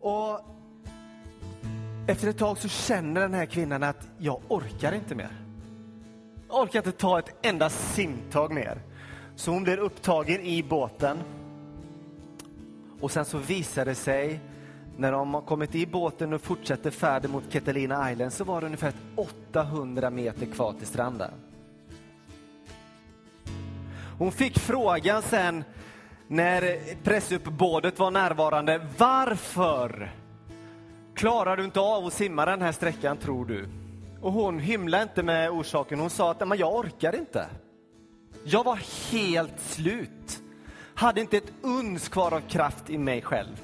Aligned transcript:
Och 0.00 0.40
efter 2.06 2.28
ett 2.28 2.38
tag 2.38 2.58
så 2.58 2.68
känner 2.68 3.20
den 3.20 3.34
här 3.34 3.46
kvinnan 3.46 3.82
att 3.82 4.08
jag 4.18 4.40
orkar 4.48 4.92
inte 4.92 5.14
mer. 5.14 5.30
Jag 6.48 6.62
orkar 6.62 6.78
inte 6.78 6.92
ta 6.92 7.18
ett 7.18 7.46
enda 7.46 7.70
simtag 7.70 8.52
mer. 8.52 8.82
Så 9.36 9.50
hon 9.50 9.64
blir 9.64 9.78
upptagen 9.78 10.40
i 10.40 10.62
båten. 10.62 11.18
Och 13.00 13.10
sen 13.10 13.24
så 13.24 13.38
visar 13.38 13.84
det 13.84 13.94
sig 13.94 14.40
när 14.96 15.12
de 15.12 15.34
har 15.34 15.40
kommit 15.40 15.74
i 15.74 15.86
båten 15.86 16.32
och 16.32 16.40
fortsätter 16.40 16.90
färden 16.90 17.30
mot 17.30 17.52
Catalina 17.52 18.12
Island 18.12 18.32
så 18.32 18.44
var 18.44 18.60
det 18.60 18.66
ungefär 18.66 18.92
800 19.16 20.10
meter 20.10 20.46
kvar 20.46 20.72
till 20.72 20.86
stranden. 20.86 21.30
Hon 24.18 24.32
fick 24.32 24.58
frågan 24.58 25.22
sen 25.22 25.64
när 26.30 26.78
pressuppbådet 27.04 27.98
var 27.98 28.10
närvarande. 28.10 28.86
Varför 28.98 30.12
klarar 31.14 31.56
du 31.56 31.64
inte 31.64 31.80
av 31.80 32.06
att 32.06 32.12
simma 32.12 32.46
den 32.46 32.62
här 32.62 32.72
sträckan 32.72 33.16
tror 33.16 33.46
du? 33.46 33.68
Och 34.20 34.32
hon 34.32 34.58
hymlade 34.58 35.02
inte 35.02 35.22
med 35.22 35.50
orsaken. 35.50 36.00
Hon 36.00 36.10
sa 36.10 36.30
att 36.30 36.48
men 36.48 36.58
jag 36.58 36.74
orkar 36.74 37.16
inte. 37.16 37.46
Jag 38.44 38.64
var 38.64 38.78
helt 39.12 39.60
slut. 39.60 40.40
Hade 40.94 41.20
inte 41.20 41.36
ett 41.36 41.52
uns 41.62 42.08
kvar 42.08 42.34
av 42.34 42.40
kraft 42.40 42.90
i 42.90 42.98
mig 42.98 43.22
själv. 43.22 43.62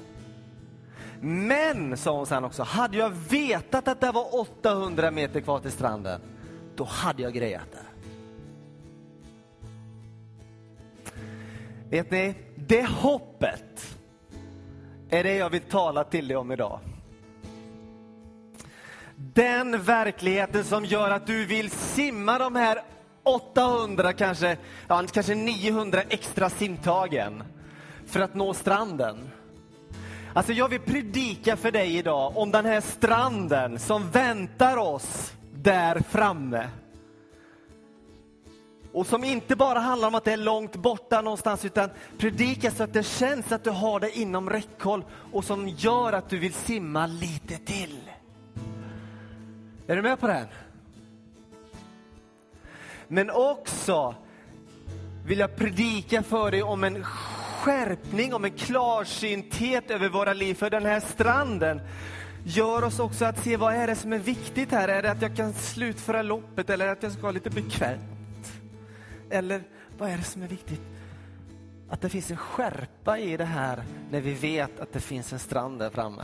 Men, 1.21 1.97
sa 1.97 2.17
hon 2.17 2.25
sen 2.25 2.43
också, 2.43 2.63
hade 2.63 2.97
jag 2.97 3.09
vetat 3.09 3.87
att 3.87 4.01
det 4.01 4.11
var 4.11 4.39
800 4.39 5.11
meter 5.11 5.41
kvar 5.41 5.59
till 5.59 5.71
stranden, 5.71 6.21
då 6.75 6.83
hade 6.83 7.21
jag 7.21 7.33
grejat 7.33 7.71
det. 7.71 7.87
Vet 11.89 12.11
ni, 12.11 12.35
det 12.67 12.85
hoppet 12.85 13.97
är 15.09 15.23
det 15.23 15.35
jag 15.35 15.49
vill 15.49 15.61
tala 15.61 16.03
till 16.03 16.27
dig 16.27 16.37
om 16.37 16.51
idag. 16.51 16.79
Den 19.15 19.81
verkligheten 19.81 20.63
som 20.63 20.85
gör 20.85 21.11
att 21.11 21.27
du 21.27 21.45
vill 21.45 21.71
simma 21.71 22.39
de 22.39 22.55
här 22.55 22.81
800, 23.23 24.13
kanske, 24.13 24.57
ja, 24.87 25.03
kanske 25.11 25.35
900 25.35 26.01
extra 26.09 26.49
simtagen 26.49 27.43
för 28.05 28.19
att 28.19 28.33
nå 28.33 28.53
stranden. 28.53 29.29
Alltså 30.33 30.53
jag 30.53 30.69
vill 30.69 30.79
predika 30.79 31.57
för 31.57 31.71
dig 31.71 31.97
idag 31.97 32.37
om 32.37 32.51
den 32.51 32.65
här 32.65 32.81
stranden 32.81 33.79
som 33.79 34.11
väntar 34.11 34.77
oss 34.77 35.33
där 35.53 36.01
framme. 36.09 36.67
Och 38.97 39.07
som 39.07 39.23
inte 39.23 39.55
bara 39.55 39.79
handlar 39.79 40.07
om 40.07 40.15
att 40.15 40.23
det 40.23 40.33
är 40.33 40.37
långt 40.37 40.75
borta 40.75 41.21
någonstans, 41.21 41.65
utan 41.65 41.89
predika 42.17 42.71
så 42.71 42.83
att 42.83 42.93
det 42.93 43.03
känns 43.03 43.51
att 43.51 43.63
du 43.63 43.69
har 43.69 43.99
det 43.99 44.17
inom 44.17 44.49
räckhåll 44.49 45.05
och 45.31 45.43
som 45.43 45.67
gör 45.67 46.13
att 46.13 46.29
du 46.29 46.37
vill 46.37 46.53
simma 46.53 47.07
lite 47.07 47.57
till. 47.57 47.99
Är 49.87 49.95
du 49.95 50.01
med 50.01 50.19
på 50.19 50.27
det? 50.27 50.47
Men 53.07 53.29
också 53.29 54.15
vill 55.25 55.39
jag 55.39 55.55
predika 55.55 56.23
för 56.23 56.51
dig 56.51 56.63
om 56.63 56.83
en 56.83 57.03
skärpning, 57.03 58.33
om 58.33 58.45
en 58.45 58.51
klarsynthet 58.51 59.91
över 59.91 60.09
våra 60.09 60.33
liv. 60.33 60.53
För 60.55 60.69
den 60.69 60.85
här 60.85 60.99
stranden 60.99 61.81
gör 62.43 62.83
oss 62.83 62.99
också 62.99 63.25
att 63.25 63.43
se 63.43 63.57
vad 63.57 63.73
är 63.73 63.87
det 63.87 63.95
som 63.95 64.13
är 64.13 64.19
viktigt 64.19 64.71
här. 64.71 64.87
Är 64.87 65.01
det 65.01 65.11
att 65.11 65.21
jag 65.21 65.35
kan 65.35 65.53
slutföra 65.53 66.21
loppet 66.21 66.69
eller 66.69 66.87
att 66.87 67.03
jag 67.03 67.11
ska 67.11 67.21
ha 67.21 67.31
lite 67.31 67.49
bekvämt? 67.49 68.16
Eller 69.29 69.63
vad 69.97 70.09
är 70.09 70.17
det 70.17 70.23
som 70.23 70.43
är 70.43 70.47
viktigt? 70.47 70.81
Att 71.89 72.01
det 72.01 72.09
finns 72.09 72.31
en 72.31 72.37
skärpa 72.37 73.19
i 73.19 73.37
det 73.37 73.45
här 73.45 73.83
när 74.11 74.21
vi 74.21 74.33
vet 74.33 74.79
att 74.79 74.93
det 74.93 74.99
finns 74.99 75.33
en 75.33 75.39
strand 75.39 75.79
där 75.79 75.89
framme. 75.89 76.23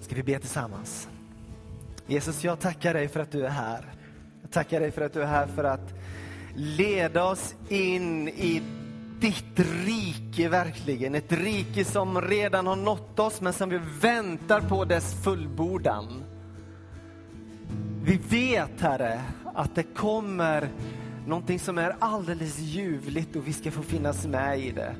Ska 0.00 0.14
vi 0.14 0.22
be 0.22 0.38
tillsammans? 0.38 1.08
Jesus, 2.06 2.44
jag 2.44 2.60
tackar 2.60 2.94
dig 2.94 3.08
för 3.08 3.20
att 3.20 3.30
du 3.30 3.46
är 3.46 3.50
här. 3.50 3.84
Jag 4.42 4.50
tackar 4.50 4.80
dig 4.80 4.90
för 4.90 5.02
att 5.02 5.12
du 5.12 5.22
är 5.22 5.26
här 5.26 5.46
för 5.46 5.64
att 5.64 5.94
leda 6.54 7.24
oss 7.24 7.54
in 7.68 8.28
i 8.28 8.62
ditt 9.20 9.68
rike 9.86 10.48
verkligen. 10.48 11.14
Ett 11.14 11.32
rike 11.32 11.84
som 11.84 12.20
redan 12.20 12.66
har 12.66 12.76
nått 12.76 13.18
oss 13.18 13.40
men 13.40 13.52
som 13.52 13.68
vi 13.68 13.80
väntar 14.00 14.60
på 14.60 14.84
dess 14.84 15.24
fullbordan. 15.24 16.24
Vi 18.04 18.16
vet, 18.16 18.80
Herre, 18.80 19.20
att 19.54 19.74
det 19.74 19.82
kommer 19.82 20.68
någonting 21.26 21.58
som 21.58 21.78
är 21.78 21.96
alldeles 21.98 22.58
ljuvligt 22.58 23.36
och 23.36 23.48
vi 23.48 23.52
ska 23.52 23.70
få 23.70 23.82
finnas 23.82 24.26
med 24.26 24.58
i 24.60 24.70
det. 24.70 24.94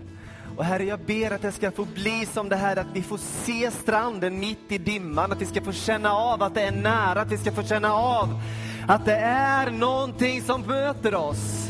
Och 0.57 0.65
Herre, 0.65 0.85
jag 0.85 1.01
ber 1.01 1.31
att 1.31 1.43
det 1.43 1.53
ska 1.53 1.71
få 1.71 1.85
bli 1.85 2.27
som 2.27 2.49
det 2.49 2.57
här 2.57 2.77
att 2.77 2.87
vi 2.93 3.03
får 3.03 3.19
se 3.19 3.71
stranden 3.71 4.39
mitt 4.39 4.73
i 4.73 4.79
dimman, 4.79 5.33
att 5.33 5.43
vi 5.43 5.47
ska 5.47 5.63
få 5.63 5.73
känna 5.73 6.13
av 6.13 6.43
att 6.43 6.55
det 6.55 6.63
är 6.63 6.73
nära, 6.73 7.21
att 7.21 7.33
vi 7.33 7.39
ska 7.39 7.53
få 7.53 7.63
känna 7.63 7.93
av 7.93 8.41
att 8.89 9.05
det 9.05 9.17
är 9.17 9.71
någonting 9.71 10.43
som 10.43 10.61
möter 10.61 11.15
oss. 11.15 11.69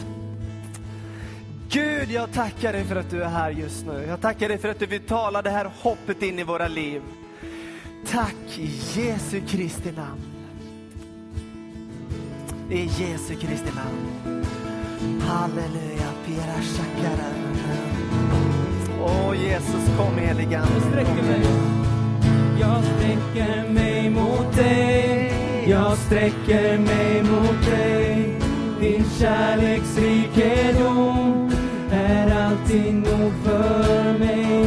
Gud, 1.69 2.11
jag 2.11 2.33
tackar 2.33 2.73
dig 2.73 2.85
för 2.85 2.97
att 2.97 3.11
du 3.11 3.23
är 3.23 3.29
här 3.29 3.51
just 3.51 3.87
nu. 3.87 4.05
Jag 4.09 4.21
tackar 4.21 4.49
dig 4.49 4.59
för 4.59 4.69
att 4.69 4.79
du 4.79 4.87
vill 4.87 5.07
tala 5.07 5.43
det 5.43 5.51
här 5.51 5.71
hoppet 5.81 6.23
in 6.23 6.39
i 6.39 6.45
våra 6.45 6.69
liv. 6.69 7.03
Tack 8.11 8.59
i 8.59 8.67
Jesu 8.95 9.41
Kristi 9.47 9.93
namn. 9.93 10.32
I 12.71 12.87
Jesu 12.87 13.35
Kristi 13.37 13.71
namn. 13.75 14.07
Halleluja, 15.21 16.13
Pira 16.27 16.63
Shakara. 16.63 17.31
Åh 19.05 19.35
Jesus, 19.37 19.91
kom 19.99 20.19
helige 20.19 20.59
Ande. 20.59 20.73
Jag 20.75 20.83
sträcker 20.83 21.23
mig. 21.23 21.41
Jag 22.61 22.85
sträcker 22.85 23.69
mig 23.69 24.11
mot 24.11 24.57
dig. 24.57 25.33
Jag 25.67 25.99
sträcker 25.99 26.79
mig 26.79 27.23
mot 27.23 27.65
dig. 27.67 28.39
Din 28.81 29.05
kärleksrikedom 29.19 31.51
är 31.93 32.45
alltid 32.47 32.95
nog 32.95 33.33
för 33.45 34.19
mig. 34.19 34.67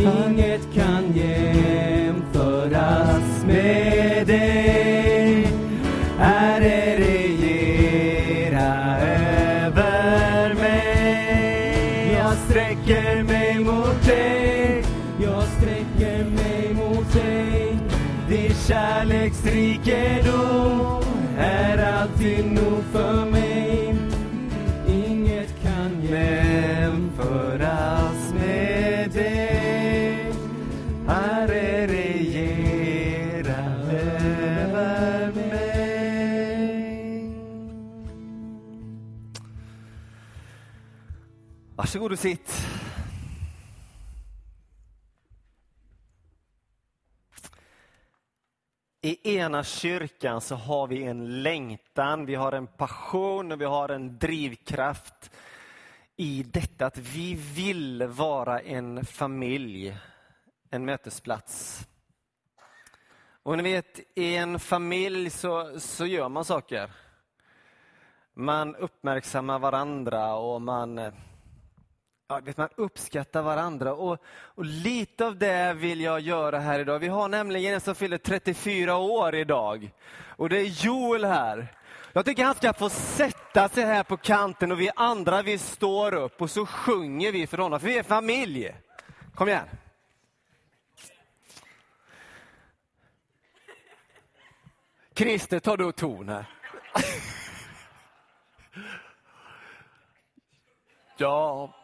Inget 0.00 0.74
kan 0.74 1.12
jämföras 1.14 2.64
med 3.46 4.26
dig. 4.26 5.01
Kärleksrikedom 18.72 21.02
är 21.38 21.78
alltid 21.78 22.52
nog 22.52 22.84
för 22.92 23.30
mig. 23.30 23.96
Inget 24.88 25.62
kan 25.62 26.02
jämföras 26.02 27.64
med 28.34 29.10
dig. 29.10 30.32
Herre, 31.06 31.86
regera 31.86 33.64
över 33.90 35.32
mig. 35.34 36.62
Varsågod 41.76 42.12
och 42.12 42.18
sitt. 42.18 42.61
I 49.04 49.36
ena 49.36 49.64
kyrkan 49.64 50.40
så 50.40 50.54
har 50.54 50.86
vi 50.86 51.04
en 51.04 51.42
längtan, 51.42 52.26
vi 52.26 52.34
har 52.34 52.52
en 52.52 52.66
passion 52.66 53.52
och 53.52 53.60
vi 53.60 53.64
har 53.64 53.88
en 53.88 54.18
drivkraft 54.18 55.30
i 56.16 56.42
detta 56.42 56.86
att 56.86 56.98
vi 56.98 57.34
vill 57.34 58.06
vara 58.06 58.60
en 58.60 59.04
familj, 59.04 59.96
en 60.70 60.84
mötesplats. 60.84 61.80
Och 63.42 63.56
ni 63.56 63.62
vet, 63.62 64.00
i 64.14 64.36
en 64.36 64.60
familj 64.60 65.30
så, 65.30 65.80
så 65.80 66.06
gör 66.06 66.28
man 66.28 66.44
saker. 66.44 66.90
Man 68.34 68.76
uppmärksammar 68.76 69.58
varandra 69.58 70.34
och 70.34 70.62
man 70.62 71.12
ja, 72.32 72.40
vet 72.44 72.56
man 72.56 72.68
uppskattar 72.76 73.42
varandra. 73.42 73.94
Och, 73.94 74.18
och 74.26 74.64
lite 74.64 75.26
av 75.26 75.36
det 75.36 75.74
vill 75.74 76.00
jag 76.00 76.20
göra 76.20 76.58
här 76.58 76.78
idag. 76.78 76.98
Vi 76.98 77.08
har 77.08 77.28
nämligen 77.28 77.74
en 77.74 77.80
som 77.80 77.94
fyller 77.94 78.18
34 78.18 78.96
år 78.96 79.34
idag. 79.34 79.90
Och 80.26 80.48
det 80.48 80.58
är 80.58 80.84
Joel 80.84 81.24
här. 81.24 81.76
Jag 82.12 82.24
tycker 82.24 82.44
han 82.44 82.54
ska 82.54 82.72
få 82.72 82.88
sätta 82.88 83.68
sig 83.68 83.84
här 83.84 84.02
på 84.02 84.16
kanten 84.16 84.72
och 84.72 84.80
vi 84.80 84.90
andra 84.96 85.42
vi 85.42 85.58
står 85.58 86.14
upp 86.14 86.42
och 86.42 86.50
så 86.50 86.66
sjunger 86.66 87.32
vi 87.32 87.46
för 87.46 87.58
honom, 87.58 87.80
för 87.80 87.86
vi 87.86 87.98
är 87.98 88.02
familj. 88.02 88.74
Kom 89.34 89.48
igen. 89.48 89.68
Christer, 95.14 95.60
tar 95.60 95.76
du 95.76 95.92
ton 95.92 96.28
här. 96.28 96.46
Ja. 101.16 101.74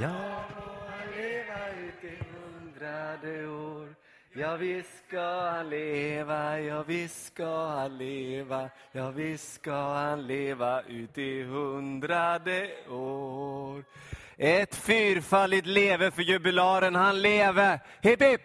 Ja, 0.00 0.08
han 0.08 1.08
leva 1.16 1.68
ut 1.70 2.04
i 2.04 2.18
hundrade 2.34 3.48
år. 3.48 3.94
Ja, 4.32 4.56
visst 4.56 5.06
ska 5.08 5.50
han 5.50 5.70
leva, 5.70 6.60
ja, 6.60 6.82
visst 6.82 7.26
ska 7.26 7.66
han 7.66 7.98
leva, 7.98 8.70
ja, 8.92 9.10
visst 9.10 9.54
ska 9.54 9.72
han 9.74 10.26
leva 10.26 10.82
ut 10.82 11.18
i 11.18 11.42
hundrade 11.42 12.70
år. 12.88 13.84
Ett 14.36 14.74
fyrfaldigt 14.74 15.66
leve 15.66 16.10
för 16.10 16.22
jubilaren, 16.22 16.94
han 16.94 17.22
leve. 17.22 17.80
Hipp 18.00 18.22
hipp! 18.22 18.42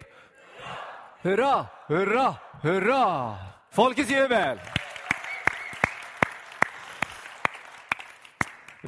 Hurra, 1.22 1.66
hurra, 1.86 2.34
hurra! 2.62 3.36
Folkets 3.70 4.10
jubel! 4.10 4.28
Jag 4.28 4.38
vill 4.38 4.58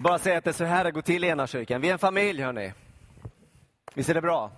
bara 0.01 0.19
säga 0.19 0.39
att 0.39 0.45
det 0.45 0.51
är 0.51 0.55
så 0.55 0.65
här 0.65 0.85
det 0.85 0.91
går 0.91 1.03
till 1.03 1.25
i 1.25 1.29
Enarkyrkan. 1.29 1.81
Vi 1.81 1.89
är 1.89 1.93
en 1.93 1.99
familj, 1.99 2.43
hörni. 2.43 2.73
Visst 3.95 4.09
är 4.09 4.15
det 4.15 4.21
bra? 4.21 4.51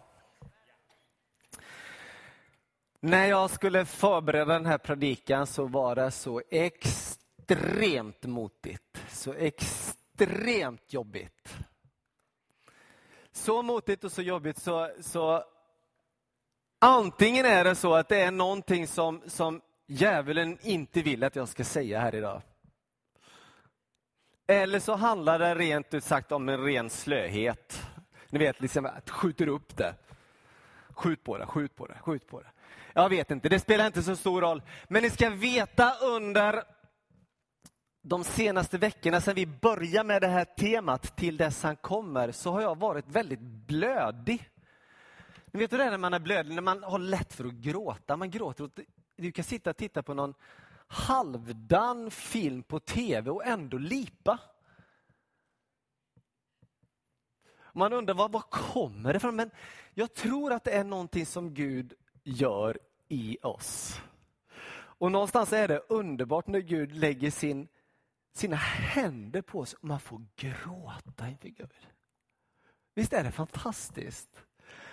När 3.00 3.26
jag 3.26 3.50
skulle 3.50 3.84
förbereda 3.84 4.52
den 4.52 4.66
här 4.66 4.78
predikan 4.78 5.46
så 5.46 5.66
var 5.66 5.96
det 5.96 6.10
så 6.10 6.42
extremt 6.50 8.22
motigt, 8.22 9.02
så 9.08 9.32
extremt 9.32 10.92
jobbigt. 10.92 11.56
Så 13.32 13.62
motigt 13.62 14.04
och 14.04 14.12
så 14.12 14.22
jobbigt 14.22 14.58
så, 14.58 14.90
så 15.00 15.44
antingen 16.78 17.46
är 17.46 17.64
det 17.64 17.74
så 17.74 17.94
att 17.94 18.08
det 18.08 18.20
är 18.20 18.30
någonting 18.30 18.86
som, 18.86 19.22
som 19.26 19.60
djävulen 19.86 20.58
inte 20.62 21.02
vill 21.02 21.24
att 21.24 21.36
jag 21.36 21.48
ska 21.48 21.64
säga 21.64 22.00
här 22.00 22.14
idag. 22.14 22.42
Eller 24.50 24.80
så 24.80 24.94
handlar 24.94 25.38
det 25.38 25.54
rent 25.54 25.94
ut 25.94 26.04
sagt 26.04 26.32
om 26.32 26.48
en 26.48 26.64
ren 26.64 26.90
slöhet. 26.90 27.82
Ni 28.28 28.38
vet, 28.38 28.60
liksom 28.60 28.86
att 28.86 29.10
skjuter 29.10 29.48
upp 29.48 29.76
det. 29.76 29.94
Skjut 30.88 31.24
på 31.24 31.38
det, 31.38 31.46
skjut 31.46 31.76
på 31.76 31.86
det, 31.86 31.98
skjut 32.00 32.26
på 32.26 32.40
det. 32.40 32.46
Jag 32.92 33.08
vet 33.08 33.30
inte, 33.30 33.48
det 33.48 33.60
spelar 33.60 33.86
inte 33.86 34.02
så 34.02 34.16
stor 34.16 34.40
roll. 34.40 34.62
Men 34.88 35.02
ni 35.02 35.10
ska 35.10 35.30
veta 35.30 35.92
under 36.02 36.62
de 38.02 38.24
senaste 38.24 38.78
veckorna 38.78 39.20
sedan 39.20 39.34
vi 39.34 39.46
började 39.46 40.06
med 40.06 40.22
det 40.22 40.28
här 40.28 40.44
temat 40.44 41.16
till 41.16 41.36
dess 41.36 41.62
han 41.62 41.76
kommer 41.76 42.32
så 42.32 42.52
har 42.52 42.60
jag 42.62 42.78
varit 42.78 43.08
väldigt 43.08 43.40
blödig. 43.40 44.48
Ni 45.46 45.60
vet 45.60 45.72
hur 45.72 45.78
det 45.78 45.84
är 45.84 45.90
när 45.90 45.98
man 45.98 46.14
är 46.14 46.18
blödig, 46.18 46.54
när 46.54 46.62
man 46.62 46.82
har 46.82 46.98
lätt 46.98 47.32
för 47.32 47.44
att 47.44 47.52
gråta. 47.52 48.16
Man 48.16 48.30
gråter. 48.30 48.70
Du 49.16 49.32
kan 49.32 49.44
sitta 49.44 49.70
och 49.70 49.76
titta 49.76 50.02
på 50.02 50.14
någon 50.14 50.34
halvdan 50.90 52.10
film 52.10 52.62
på 52.62 52.80
tv 52.80 53.30
och 53.30 53.46
ändå 53.46 53.78
lipa. 53.78 54.38
Man 57.72 57.92
undrar 57.92 58.14
var, 58.14 58.28
var 58.28 58.40
kommer 58.40 59.12
det 59.12 59.16
ifrån? 59.16 59.36
Men 59.36 59.50
jag 59.94 60.14
tror 60.14 60.52
att 60.52 60.64
det 60.64 60.70
är 60.70 60.84
någonting 60.84 61.26
som 61.26 61.54
Gud 61.54 61.94
gör 62.24 62.78
i 63.08 63.38
oss. 63.42 64.00
Och 64.72 65.12
någonstans 65.12 65.52
är 65.52 65.68
det 65.68 65.78
underbart 65.88 66.46
när 66.46 66.60
Gud 66.60 66.92
lägger 66.92 67.30
sin, 67.30 67.68
sina 68.34 68.56
händer 68.56 69.42
på 69.42 69.58
oss 69.58 69.74
och 69.74 69.84
man 69.84 70.00
får 70.00 70.26
gråta 70.36 71.28
inför 71.28 71.48
Gud. 71.48 71.88
Visst 72.94 73.12
är 73.12 73.24
det 73.24 73.32
fantastiskt? 73.32 74.42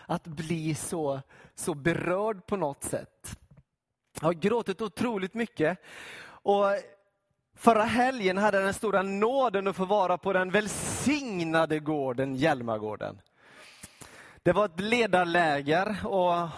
Att 0.06 0.28
bli 0.28 0.76
så, 0.76 1.22
så 1.56 1.74
berörd 1.74 2.46
på 2.46 2.56
något 2.58 2.84
sätt. 2.84 3.40
Jag 4.22 4.28
har 4.28 4.34
gråtit 4.34 4.81
otroligt 4.81 5.34
mycket. 5.34 5.78
Och 6.28 6.66
förra 7.56 7.84
helgen 7.84 8.38
hade 8.38 8.58
jag 8.58 8.66
den 8.66 8.74
stora 8.74 9.02
nåden 9.02 9.68
att 9.68 9.75
få 9.75 9.86
vara 9.86 10.18
på 10.18 10.34
den 10.34 10.52
välsignade 10.52 11.80
gården 11.80 12.36
Hjälmagården. 12.36 13.22
Det 14.44 14.54
var 14.54 14.66
ett 14.66 14.80
ledarläger 14.80 16.06
och 16.06 16.50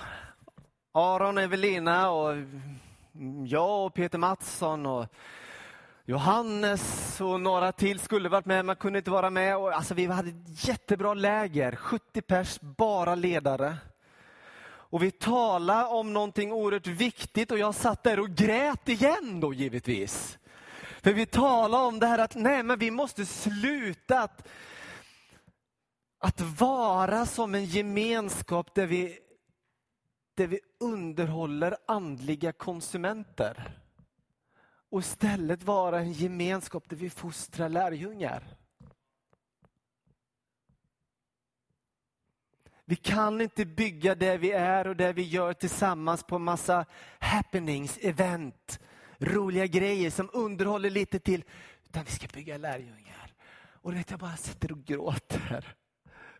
Aron, 0.92 1.38
Evelina 1.38 2.12
och 2.12 2.36
jag 3.48 3.86
och 3.86 3.94
Peter 3.94 4.18
Mattsson 4.18 4.86
och 4.86 5.06
Johannes 6.06 7.22
och 7.22 7.42
några 7.42 7.72
till 7.72 8.00
skulle 8.00 8.30
varit 8.30 8.46
med, 8.46 8.66
men 8.66 8.76
kunde 8.76 9.00
inte 9.00 9.12
vara 9.12 9.30
med. 9.30 9.56
Alltså, 9.56 9.94
vi 9.94 10.06
hade 10.06 10.30
ett 10.30 10.68
jättebra 10.68 11.14
läger, 11.14 11.76
70 11.76 12.22
pers, 12.22 12.60
bara 12.62 13.16
ledare. 13.16 13.78
Och 14.90 15.04
vi 15.04 15.12
talade 15.12 15.86
om 15.86 16.14
någonting 16.14 16.52
oerhört 16.52 16.88
viktigt 16.88 17.52
och 17.52 17.60
jag 17.60 17.76
satt 17.76 18.04
där 18.04 18.20
och 18.20 18.30
grät 18.30 18.90
igen 18.90 19.40
då 19.40 19.54
givetvis. 19.54 20.38
För 21.02 21.14
vi 21.14 21.26
talade 21.26 21.84
om 21.84 22.00
det 22.00 22.08
här 22.08 22.20
att 22.20 22.36
nej, 22.36 22.64
men 22.64 22.80
vi 22.80 22.92
måste 22.92 23.26
sluta 23.26 24.20
att, 24.20 24.48
att 26.20 26.42
vara 26.42 27.26
som 27.26 27.56
en 27.56 27.66
gemenskap 27.66 28.76
där 28.76 28.86
vi, 28.86 29.20
där 30.38 30.48
vi 30.48 30.60
underhåller 30.80 31.78
andliga 31.88 32.52
konsumenter. 32.52 33.80
Och 34.92 35.00
istället 35.00 35.64
vara 35.64 36.00
en 36.00 36.12
gemenskap 36.12 36.90
där 36.90 36.96
vi 36.96 37.10
fostrar 37.10 37.70
lärjungar. 37.70 38.59
Vi 42.90 42.96
kan 42.96 43.42
inte 43.42 43.66
bygga 43.66 44.16
det 44.16 44.38
vi 44.38 44.52
är 44.52 44.88
och 44.88 44.96
det 44.96 45.14
vi 45.14 45.22
gör 45.22 45.54
tillsammans 45.54 46.24
på 46.24 46.40
massa 46.40 46.86
happenings, 47.20 47.98
event, 48.02 48.80
roliga 49.20 49.66
grejer 49.66 50.10
som 50.10 50.30
underhåller 50.34 50.90
lite 50.90 51.20
till, 51.20 51.44
utan 51.86 52.04
vi 52.04 52.12
ska 52.12 52.28
bygga 52.34 52.58
lärjungar. 52.58 53.34
Och 53.82 53.96
vet, 53.96 54.12
jag 54.12 54.20
bara 54.20 54.38
sitter 54.38 54.72
och 54.72 54.84
gråter 54.86 55.76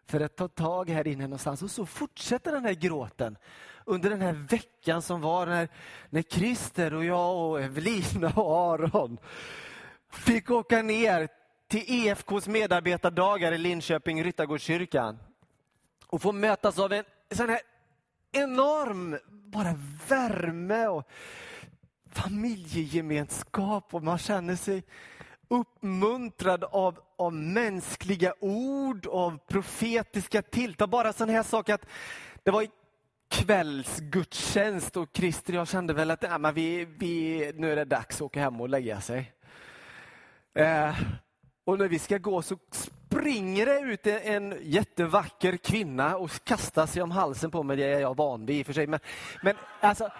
för 0.06 0.20
att 0.20 0.36
ta 0.36 0.48
tag 0.48 0.90
här 0.90 1.08
inne 1.08 1.24
någonstans. 1.24 1.62
Och 1.64 1.72
så 1.72 1.86
fortsätter 1.86 2.52
den 2.52 2.66
här 2.66 2.74
gråten 2.74 3.38
under 3.86 4.10
den 4.10 4.22
här 4.22 4.34
veckan 4.34 5.02
som 5.02 5.22
var 5.22 5.46
när, 5.46 5.70
när 6.10 6.22
Christer 6.22 6.94
och 6.94 7.06
jag 7.06 7.38
och 7.38 7.62
Evelina 7.62 8.34
och 8.36 8.74
Aron 8.74 9.18
fick 10.12 10.52
åka 10.52 10.82
ner 10.82 11.28
till 11.68 12.08
EFKs 12.08 12.48
medarbetardagar 12.48 13.52
i 13.52 13.58
Linköping, 13.58 14.24
Ryttargårdskyrkan 14.24 15.20
och 16.10 16.22
få 16.22 16.32
mötas 16.32 16.80
av 16.80 16.94
en 16.94 17.04
sån 17.32 17.50
här 17.50 17.62
enorm 18.32 19.18
bara 19.30 19.76
värme 20.08 20.88
och 20.88 21.08
familjegemenskap 22.12 23.94
och 23.94 24.04
man 24.04 24.18
känner 24.18 24.56
sig 24.56 24.84
uppmuntrad 25.48 26.64
av, 26.64 27.00
av 27.18 27.34
mänskliga 27.34 28.34
ord, 28.40 29.08
av 29.08 29.38
profetiska 29.48 30.42
tilltal. 30.42 30.90
Bara 30.90 31.14
sån 31.14 31.30
här 31.30 31.44
sak 31.44 31.70
att 31.70 31.86
det 32.44 32.52
var 32.52 32.68
kvällsgudstjänst 33.30 34.98
och 34.98 35.10
Christer 35.14 35.54
jag 35.54 35.68
kände 35.68 35.94
väl 35.94 36.12
att 36.12 36.24
ja, 36.24 36.38
men 36.38 36.54
vi, 36.54 36.86
vi, 36.86 37.52
nu 37.56 37.72
är 37.72 37.76
det 37.76 37.86
dags 37.86 38.16
att 38.16 38.22
åka 38.22 38.40
hem 38.40 38.62
och 38.62 38.70
lägga 38.70 39.02
sig. 39.02 39.34
Eh, 40.54 40.96
och 41.66 41.80
när 41.80 41.88
vi 41.88 42.00
ska 42.00 42.18
gå 42.18 42.42
så 42.42 42.58
springer 42.72 43.66
det 43.66 43.80
ut 43.80 44.08
en 44.08 44.58
jättevacker 44.62 45.58
kvinna 45.58 46.18
och 46.18 46.32
kastar 46.44 46.86
sig 46.86 47.02
om 47.02 47.12
halsen 47.12 47.52
på 47.52 47.64
mig. 47.64 47.78
Det 47.78 47.84
är 47.84 48.00
jag 48.00 48.18
van 48.18 48.46
vid 48.46 48.60
i 48.60 48.62
och 48.62 48.66
för 48.66 48.74
sig. 48.74 48.88
Men, 48.88 49.00
men 49.44 49.56
alltså, 49.80 50.12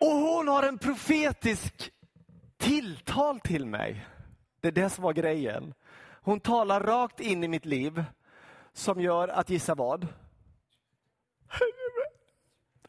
och 0.00 0.10
hon 0.10 0.48
har 0.48 0.62
en 0.62 0.78
profetisk 0.78 1.92
tilltal 2.56 3.40
till 3.40 3.66
mig. 3.66 4.06
Det 4.60 4.68
är 4.68 4.72
det 4.72 4.90
som 4.90 5.04
var 5.04 5.12
grejen. 5.12 5.74
Hon 6.22 6.40
talar 6.40 6.80
rakt 6.80 7.20
in 7.20 7.44
i 7.44 7.48
mitt 7.48 7.64
liv 7.64 8.04
som 8.72 9.00
gör 9.00 9.28
att, 9.28 9.50
gissa 9.50 9.74
vad? 9.74 10.06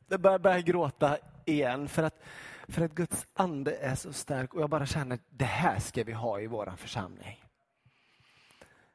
Jag 0.07 0.21
börjar, 0.21 0.39
börjar 0.39 0.59
gråta 0.59 1.17
igen 1.45 1.87
för 1.87 2.03
att 2.03 2.23
för 2.67 2.85
att 2.85 2.95
Guds 2.95 3.27
ande 3.33 3.75
är 3.75 3.95
så 3.95 4.13
stark 4.13 4.53
och 4.53 4.61
jag 4.61 4.69
bara 4.69 4.85
känner 4.85 5.15
att 5.15 5.21
det 5.29 5.45
här 5.45 5.79
ska 5.79 6.03
vi 6.03 6.13
ha 6.13 6.39
i 6.39 6.47
vår 6.47 6.73
församling. 6.77 7.45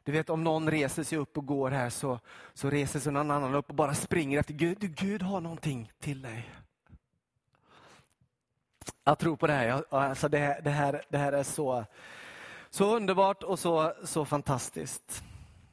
Du 0.03 0.13
vet 0.13 0.31
om 0.31 0.45
någon 0.45 0.71
reser 0.71 1.03
sig 1.03 1.19
upp 1.19 1.39
och 1.39 1.47
går 1.47 1.71
här 1.71 1.91
så, 1.91 2.21
så 2.55 2.71
reser 2.71 3.01
sig 3.01 3.13
någon 3.13 3.31
annan 3.31 3.55
upp 3.55 3.69
och 3.69 3.75
bara 3.75 3.95
springer 3.95 4.41
efter 4.41 4.55
Gud. 4.55 4.97
Gud 4.97 5.23
har 5.23 5.41
någonting 5.41 5.93
till 6.01 6.23
dig. 6.23 6.51
Jag 9.05 9.19
tror 9.19 9.37
på 9.37 9.47
det 9.47 9.53
här. 9.53 9.85
Alltså 9.91 10.29
det, 10.29 10.61
det, 10.65 10.71
här, 10.71 11.03
det 11.09 11.19
här 11.19 11.33
är 11.33 11.43
så, 11.43 11.85
så 12.71 12.97
underbart 12.97 13.43
och 13.43 13.59
så, 13.59 13.93
så 14.05 14.25
fantastiskt. 14.25 15.23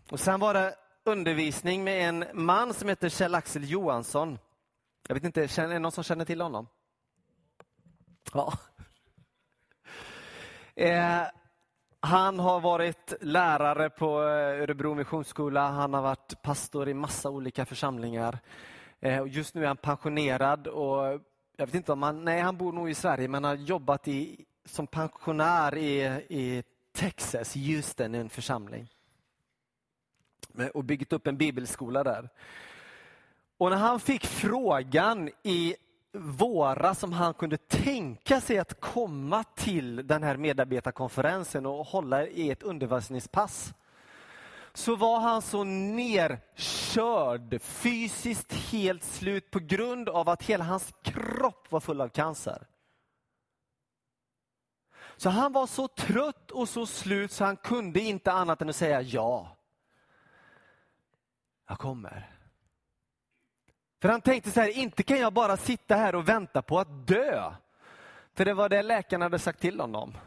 Och 0.10 0.20
Sen 0.20 0.40
var 0.40 0.54
det 0.54 0.76
undervisning 1.04 1.84
med 1.84 2.10
en 2.10 2.26
man 2.34 2.74
som 2.74 2.90
heter 2.90 3.10
Kjell-Axel 3.10 3.64
Johansson. 3.64 4.40
Jag 5.08 5.14
vet 5.14 5.24
inte, 5.24 5.44
är 5.44 5.68
det 5.68 5.80
någon 5.80 5.92
som 5.92 6.04
känner 6.04 6.26
till 6.26 6.42
honom? 6.42 6.68
Ja. 8.34 8.54
Eh, 10.76 11.22
han 12.00 12.40
har 12.40 12.60
varit 12.60 13.14
lärare 13.22 13.90
på 13.90 14.22
eh, 14.22 14.62
Örebro 14.62 14.94
Missionsskola. 14.94 15.68
Han 15.68 15.94
har 15.94 16.02
varit 16.02 16.42
pastor 16.42 16.90
i 16.90 16.94
massa 16.94 17.30
olika 17.30 17.66
församlingar. 17.66 18.40
Eh, 19.00 19.24
just 19.28 19.56
nu 19.56 19.64
är 19.64 19.68
han 19.68 19.78
pensionerad 19.78 20.68
och 20.68 21.22
jag 21.58 21.66
vet 21.66 21.76
inte 21.76 21.92
om 21.92 22.04
han, 22.04 22.26
nej 22.26 22.42
han 22.42 22.58
bor 22.58 22.74
nog 22.74 22.90
i 22.90 22.96
Sverige 22.96 23.28
men 23.28 23.44
har 23.44 23.56
jobbat 23.56 24.08
i, 24.08 24.46
som 24.66 24.88
pensionär 24.88 25.78
i, 25.78 26.02
i 26.30 26.64
Texas, 26.92 27.56
Houston, 27.56 28.16
i 28.16 28.18
en 28.18 28.30
församling. 28.30 28.90
och 30.74 30.84
byggt 30.84 31.14
upp 31.14 31.28
en 31.28 31.38
bibelskola 31.38 32.04
där. 32.04 32.30
Och 33.58 33.70
när 33.70 33.78
han 33.78 34.00
fick 34.00 34.26
frågan 34.26 35.30
i 35.44 35.76
våra 36.14 36.96
som 36.96 37.14
han 37.14 37.34
kunde 37.34 37.58
tänka 37.58 38.42
sig 38.42 38.58
att 38.58 38.82
komma 38.82 39.44
till 39.44 40.08
den 40.08 40.24
här 40.24 40.38
medarbetarkonferensen 40.38 41.66
och 41.66 41.86
hålla 41.86 42.28
i 42.28 42.52
ett 42.52 42.64
undervisningspass 42.64 43.74
så 44.74 44.96
var 44.96 45.20
han 45.20 45.42
så 45.42 45.64
nerkörd, 45.64 47.62
fysiskt 47.62 48.54
helt 48.54 49.04
slut 49.04 49.52
på 49.52 49.60
grund 49.60 50.10
av 50.10 50.30
att 50.30 50.44
hela 50.44 50.64
hans 50.64 50.94
kropp 51.04 51.72
var 51.72 51.80
full 51.80 52.02
av 52.02 52.10
cancer. 52.10 52.68
Så 55.16 55.30
han 55.30 55.54
var 55.54 55.68
så 55.68 55.88
trött 55.88 56.52
och 56.52 56.70
så 56.70 56.86
slut 56.86 57.32
så 57.32 57.46
han 57.46 57.58
kunde 57.58 58.00
inte 58.00 58.32
annat 58.32 58.62
än 58.62 58.70
att 58.70 58.76
säga 58.76 59.02
ja. 59.02 59.58
Jag 61.68 61.80
kommer. 61.80 62.37
För 64.00 64.10
han 64.10 64.22
tänkte 64.22 64.52
så 64.52 64.62
här, 64.62 64.70
inte 64.70 65.04
kan 65.04 65.20
jag 65.20 65.34
bara 65.34 65.58
sitta 65.58 65.96
här 65.96 66.16
och 66.16 66.30
vänta 66.30 66.62
på 66.62 66.80
att 66.80 67.08
dö. 67.08 67.54
För 68.34 68.46
det 68.46 68.54
var 68.54 68.70
det 68.70 68.84
läkarna 68.84 69.26
hade 69.26 69.40
sagt 69.40 69.60
till 69.60 69.80
honom. 69.80 70.18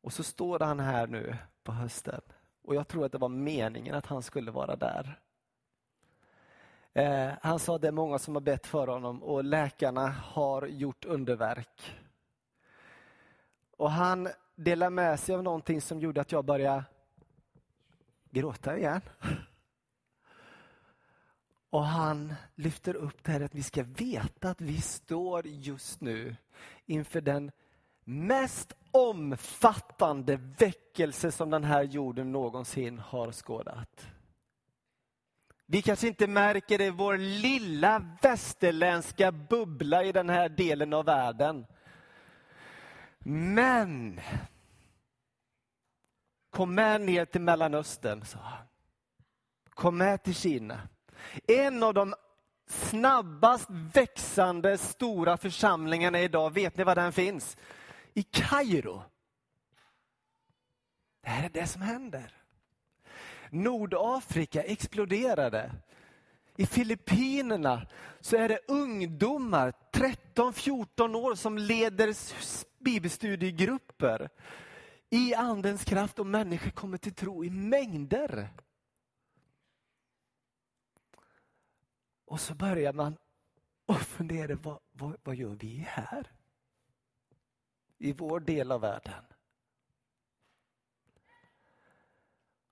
Och 0.00 0.12
så 0.12 0.22
står 0.22 0.58
han 0.58 0.80
här 0.80 1.06
nu 1.06 1.36
på 1.62 1.72
hösten. 1.72 2.20
Och 2.62 2.74
jag 2.74 2.88
tror 2.88 3.04
att 3.04 3.12
det 3.12 3.18
var 3.18 3.28
meningen 3.28 3.94
att 3.94 4.06
han 4.06 4.22
skulle 4.22 4.50
vara 4.50 4.76
där. 4.76 5.20
Eh, 6.92 7.32
han 7.42 7.58
sa 7.58 7.76
att 7.76 7.82
det 7.82 7.88
är 7.88 7.92
många 7.92 8.18
som 8.18 8.34
har 8.34 8.40
bett 8.40 8.66
för 8.66 8.86
honom 8.86 9.22
och 9.22 9.44
läkarna 9.44 10.08
har 10.08 10.66
gjort 10.66 11.04
underverk. 11.04 11.96
Och 13.76 13.90
han 13.90 14.28
delar 14.54 14.90
med 14.90 15.20
sig 15.20 15.34
av 15.34 15.42
någonting 15.42 15.80
som 15.80 16.00
gjorde 16.00 16.20
att 16.20 16.32
jag 16.32 16.44
började 16.44 16.84
gråta 18.30 18.78
igen. 18.78 19.00
Och 21.76 21.86
han 21.86 22.34
lyfter 22.54 22.94
upp 22.94 23.24
det 23.24 23.32
här 23.32 23.40
att 23.40 23.54
vi 23.54 23.62
ska 23.62 23.82
veta 23.82 24.50
att 24.50 24.60
vi 24.60 24.80
står 24.80 25.46
just 25.46 26.00
nu 26.00 26.36
inför 26.86 27.20
den 27.20 27.50
mest 28.04 28.72
omfattande 28.90 30.36
väckelse 30.36 31.32
som 31.32 31.50
den 31.50 31.64
här 31.64 31.82
jorden 31.82 32.32
någonsin 32.32 32.98
har 32.98 33.32
skådat. 33.32 34.06
Vi 35.66 35.82
kanske 35.82 36.08
inte 36.08 36.26
märker 36.26 36.78
det 36.78 36.84
i 36.84 36.90
vår 36.90 37.16
lilla 37.16 38.16
västerländska 38.22 39.32
bubbla 39.32 40.04
i 40.04 40.12
den 40.12 40.28
här 40.28 40.48
delen 40.48 40.92
av 40.92 41.04
världen. 41.04 41.66
Men 43.18 44.20
kom 46.50 46.74
med 46.74 47.00
ner 47.00 47.24
till 47.24 47.40
Mellanöstern, 47.40 48.24
sa 48.24 48.38
han. 48.38 48.66
Kom 49.70 49.96
med 49.98 50.22
till 50.22 50.34
Kina. 50.34 50.88
En 51.46 51.82
av 51.82 51.94
de 51.94 52.14
snabbast 52.68 53.66
växande 53.70 54.78
stora 54.78 55.36
församlingarna 55.36 56.20
idag, 56.20 56.54
vet 56.54 56.76
ni 56.76 56.84
var 56.84 56.94
den 56.94 57.12
finns? 57.12 57.56
I 58.14 58.22
Kairo. 58.22 59.02
Det 61.22 61.30
här 61.30 61.44
är 61.44 61.50
det 61.52 61.66
som 61.66 61.82
händer. 61.82 62.32
Nordafrika 63.50 64.62
exploderade. 64.62 65.72
I 66.56 66.66
Filippinerna 66.66 67.86
så 68.20 68.36
är 68.36 68.48
det 68.48 68.58
ungdomar, 68.68 69.72
13-14 69.92 71.14
år, 71.14 71.34
som 71.34 71.58
leder 71.58 72.14
bibelstudiegrupper 72.84 74.28
i 75.10 75.34
andens 75.34 75.84
kraft 75.84 76.18
och 76.18 76.26
människor 76.26 76.70
kommer 76.70 76.98
till 76.98 77.14
tro 77.14 77.44
i 77.44 77.50
mängder. 77.50 78.48
Och 82.26 82.40
så 82.40 82.54
börjar 82.54 82.92
man 82.92 83.16
och 83.86 84.00
fundera, 84.00 84.54
vad, 84.54 84.78
vad, 84.92 85.16
vad 85.22 85.36
gör 85.36 85.54
vi 85.54 85.86
här? 85.88 86.32
I 87.98 88.12
vår 88.12 88.40
del 88.40 88.72
av 88.72 88.80
världen. 88.80 89.24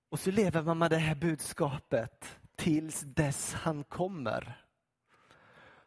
Och 0.09 0.19
så 0.19 0.31
lever 0.31 0.61
man 0.61 0.77
med 0.77 0.91
det 0.91 0.97
här 0.97 1.15
budskapet 1.15 2.39
tills 2.55 3.01
dess 3.01 3.53
han 3.53 3.83
kommer. 3.83 4.65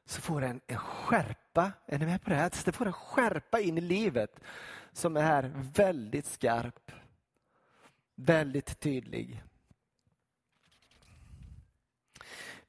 Så 0.04 0.20
får 0.20 0.42
en, 0.42 0.60
en 0.66 0.78
skärpa, 0.78 1.72
är 1.86 1.98
ni 1.98 2.06
med 2.06 2.22
på 2.22 2.30
det? 2.30 2.36
Här? 2.36 2.52
Det 2.64 2.72
får 2.72 2.86
en 2.86 2.92
skärpa 2.92 3.60
in 3.60 3.78
i 3.78 3.80
livet 3.80 4.40
som 4.92 5.16
är 5.16 5.52
väldigt 5.74 6.26
skarp. 6.26 6.92
Väldigt 8.14 8.80
tydlig. 8.80 9.42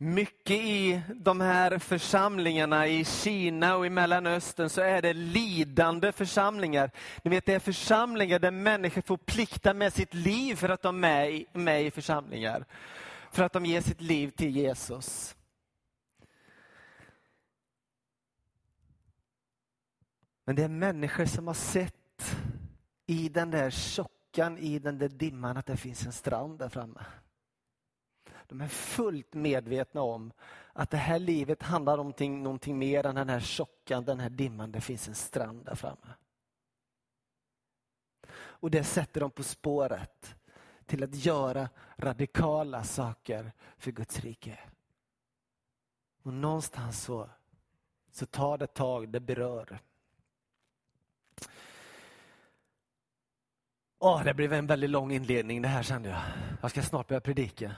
Mycket 0.01 0.57
i 0.57 1.01
de 1.15 1.41
här 1.41 1.79
församlingarna 1.79 2.87
i 2.87 3.05
Kina 3.05 3.75
och 3.75 3.85
i 3.85 3.89
Mellanöstern 3.89 4.69
så 4.69 4.81
är 4.81 5.01
det 5.01 5.13
lidande 5.13 6.11
församlingar. 6.11 6.91
Ni 7.23 7.29
vet, 7.29 7.45
det 7.45 7.53
är 7.53 7.59
församlingar 7.59 8.39
där 8.39 8.51
människor 8.51 9.01
får 9.01 9.17
plikta 9.17 9.73
med 9.73 9.93
sitt 9.93 10.13
liv 10.13 10.55
för 10.55 10.69
att 10.69 10.81
de 10.81 11.03
är 11.03 11.57
med 11.57 11.85
i 11.85 11.91
församlingar. 11.91 12.65
För 13.31 13.43
att 13.43 13.53
de 13.53 13.65
ger 13.65 13.81
sitt 13.81 14.01
liv 14.01 14.29
till 14.29 14.55
Jesus. 14.55 15.35
Men 20.45 20.55
det 20.55 20.63
är 20.63 20.69
människor 20.69 21.25
som 21.25 21.47
har 21.47 21.53
sett 21.53 22.35
i 23.05 23.29
den 23.29 23.51
där 23.51 23.69
tjockan, 23.69 24.57
i 24.57 24.79
den 24.79 24.97
där 24.97 25.09
dimman, 25.09 25.57
att 25.57 25.65
det 25.65 25.77
finns 25.77 26.05
en 26.05 26.13
strand 26.13 26.59
där 26.59 26.69
framme. 26.69 27.01
De 28.49 28.61
är 28.61 28.67
fullt 28.67 29.33
medvetna 29.33 30.01
om 30.01 30.31
att 30.73 30.89
det 30.89 30.97
här 30.97 31.19
livet 31.19 31.63
handlar 31.63 31.93
om 31.93 31.97
någonting, 31.97 32.43
någonting 32.43 32.79
mer 32.79 33.05
än 33.05 33.15
den 33.15 33.29
här 33.29 33.39
tjockan, 33.39 34.05
den 34.05 34.19
här 34.19 34.29
dimman. 34.29 34.71
Det 34.71 34.81
finns 34.81 35.07
en 35.07 35.15
strand 35.15 35.65
där 35.65 35.75
framme. 35.75 36.13
Och 38.33 38.71
det 38.71 38.83
sätter 38.83 39.21
dem 39.21 39.31
på 39.31 39.43
spåret 39.43 40.35
till 40.85 41.03
att 41.03 41.15
göra 41.15 41.69
radikala 41.97 42.83
saker 42.83 43.51
för 43.77 43.91
Guds 43.91 44.19
rike. 44.19 44.59
Och 46.23 46.33
någonstans 46.33 47.03
så, 47.03 47.29
så 48.11 48.25
tar 48.25 48.57
det 48.57 48.67
tag, 48.67 49.09
det 49.09 49.19
berör. 49.19 49.79
Åh, 53.99 54.23
det 54.23 54.33
blev 54.33 54.53
en 54.53 54.67
väldigt 54.67 54.89
lång 54.89 55.11
inledning 55.11 55.61
det 55.61 55.67
här 55.67 55.83
kände 55.83 56.09
jag. 56.09 56.21
Jag 56.61 56.71
ska 56.71 56.81
snart 56.81 57.07
börja 57.07 57.21
predika. 57.21 57.75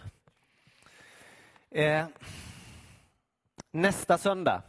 Eh, 1.73 2.05
nästa 3.71 4.17
söndag 4.17 4.61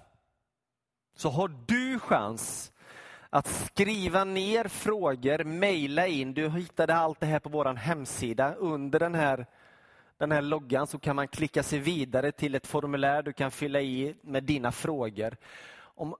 så 1.14 1.28
har 1.28 1.48
du 1.66 1.98
chans 1.98 2.72
att 3.30 3.46
skriva 3.46 4.24
ner 4.24 4.68
frågor, 4.68 5.44
mejla 5.44 6.06
in. 6.06 6.34
Du 6.34 6.50
hittade 6.50 6.94
allt 6.94 7.20
det 7.20 7.26
här 7.26 7.38
på 7.38 7.48
vår 7.48 7.74
hemsida. 7.74 8.54
Under 8.54 9.00
den 9.00 9.14
här, 9.14 9.46
den 10.18 10.32
här 10.32 10.42
loggan 10.42 10.86
så 10.86 10.98
kan 10.98 11.16
man 11.16 11.28
klicka 11.28 11.62
sig 11.62 11.78
vidare 11.78 12.32
till 12.32 12.54
ett 12.54 12.66
formulär 12.66 13.22
du 13.22 13.32
kan 13.32 13.50
fylla 13.50 13.80
i 13.80 14.16
med 14.20 14.44
dina 14.44 14.72
frågor. 14.72 15.36
Om, 15.76 16.14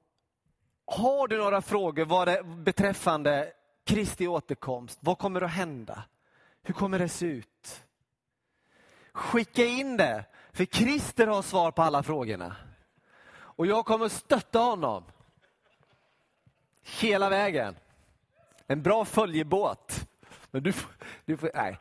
har 0.87 1.29
du 1.29 1.39
några 1.39 1.63
frågor 1.63 2.05
vad 2.05 2.29
det, 2.29 2.43
beträffande 2.45 3.53
Kristi 3.85 4.27
återkomst? 4.27 4.99
Vad 5.03 5.19
kommer 5.19 5.41
att 5.41 5.51
hända? 5.51 6.05
Hur 6.63 6.75
kommer 6.75 6.99
det 6.99 7.09
se 7.09 7.27
ut? 7.27 7.85
Skicka 9.13 9.65
in 9.65 9.97
det 9.97 10.25
för 10.53 10.65
Christer 10.65 11.27
har 11.27 11.43
svar 11.43 11.71
på 11.71 11.83
alla 11.83 12.03
frågorna. 12.03 12.57
Och 13.35 13.67
jag 13.67 13.87
kommer 13.87 14.09
stötta 14.09 14.59
honom. 14.59 15.05
Hela 16.83 17.29
vägen. 17.29 17.77
En 18.67 18.83
bra 18.83 19.05
följebåt. 19.05 20.09
Men 20.51 20.63
du, 20.63 20.73
du 21.25 21.37
får, 21.37 21.51
nej. 21.55 21.79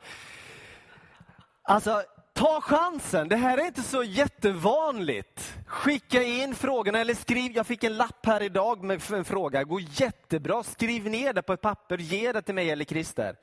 Alltså, 1.63 2.03
ta 2.33 2.61
chansen. 2.61 3.29
Det 3.29 3.35
här 3.35 3.57
är 3.57 3.65
inte 3.65 3.81
så 3.81 4.03
jättevanligt. 4.03 5.55
Skicka 5.67 6.23
in 6.23 6.55
frågorna 6.55 6.99
eller 6.99 7.13
skriv. 7.13 7.51
Jag 7.51 7.67
fick 7.67 7.83
en 7.83 7.97
lapp 7.97 8.25
här 8.25 8.43
idag 8.43 8.83
med 8.83 9.11
en 9.11 9.25
fråga. 9.25 9.59
Det 9.59 9.65
Går 9.65 9.81
jättebra. 9.81 10.63
Skriv 10.63 11.09
ner 11.09 11.33
det 11.33 11.41
på 11.41 11.53
ett 11.53 11.61
papper. 11.61 11.97
Ge 11.97 12.31
det 12.31 12.41
till 12.41 12.55
mig 12.55 12.69
eller 12.69 12.85
Christer. 12.85 13.35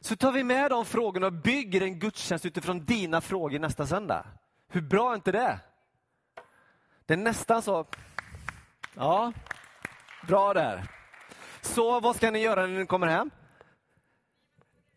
Så 0.00 0.16
tar 0.16 0.32
vi 0.32 0.44
med 0.44 0.70
de 0.70 0.84
frågorna 0.84 1.26
och 1.26 1.32
bygger 1.32 1.80
en 1.80 1.98
gudstjänst 1.98 2.46
utifrån 2.46 2.84
dina 2.84 3.20
frågor 3.20 3.58
nästa 3.58 3.86
söndag. 3.86 4.26
Hur 4.74 4.80
bra 4.80 5.10
är 5.10 5.14
inte 5.14 5.32
det? 5.32 5.58
Det 7.06 7.12
är 7.12 7.18
nästan 7.18 7.62
så. 7.62 7.86
Ja, 8.94 9.32
bra 10.26 10.54
där. 10.54 10.88
Så 11.60 12.00
vad 12.00 12.16
ska 12.16 12.30
ni 12.30 12.38
göra 12.38 12.66
när 12.66 12.78
ni 12.78 12.86
kommer 12.86 13.06
hem? 13.06 13.30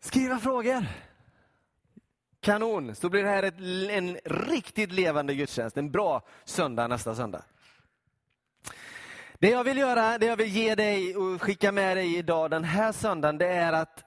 Skriva 0.00 0.38
frågor. 0.38 0.86
Kanon, 2.40 2.94
så 2.94 3.08
blir 3.08 3.22
det 3.22 3.28
här 3.28 3.42
ett, 3.42 3.60
en 3.90 4.18
riktigt 4.24 4.92
levande 4.92 5.34
gudstjänst. 5.34 5.76
En 5.76 5.90
bra 5.90 6.22
söndag 6.44 6.88
nästa 6.88 7.14
söndag. 7.14 7.42
Det 9.34 9.50
jag 9.50 9.64
vill 9.64 9.78
göra, 9.78 10.18
det 10.18 10.26
jag 10.26 10.36
vill 10.36 10.56
ge 10.56 10.74
dig 10.74 11.16
och 11.16 11.42
skicka 11.42 11.72
med 11.72 11.96
dig 11.96 12.16
idag 12.16 12.50
den 12.50 12.64
här 12.64 12.92
söndagen, 12.92 13.38
det 13.38 13.48
är 13.48 13.72
att 13.72 14.04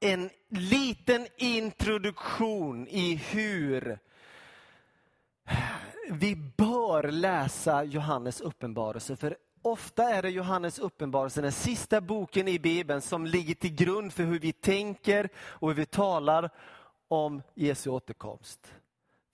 en 0.00 0.30
liten 0.48 1.26
introduktion 1.36 2.88
i 2.88 3.14
hur 3.14 3.98
vi 6.10 6.36
bör 6.36 7.02
läsa 7.02 7.84
Johannes 7.84 8.40
uppenbarelse. 8.40 9.16
För 9.16 9.36
ofta 9.62 10.10
är 10.10 10.22
det 10.22 10.30
Johannes 10.30 10.78
uppenbarelse, 10.78 11.40
den 11.40 11.52
sista 11.52 12.00
boken 12.00 12.48
i 12.48 12.58
Bibeln, 12.58 13.00
som 13.00 13.26
ligger 13.26 13.54
till 13.54 13.74
grund 13.74 14.12
för 14.12 14.22
hur 14.22 14.38
vi 14.38 14.52
tänker 14.52 15.28
och 15.38 15.68
hur 15.68 15.74
vi 15.74 15.86
talar 15.86 16.50
om 17.08 17.42
Jesu 17.54 17.90
återkomst. 17.90 18.72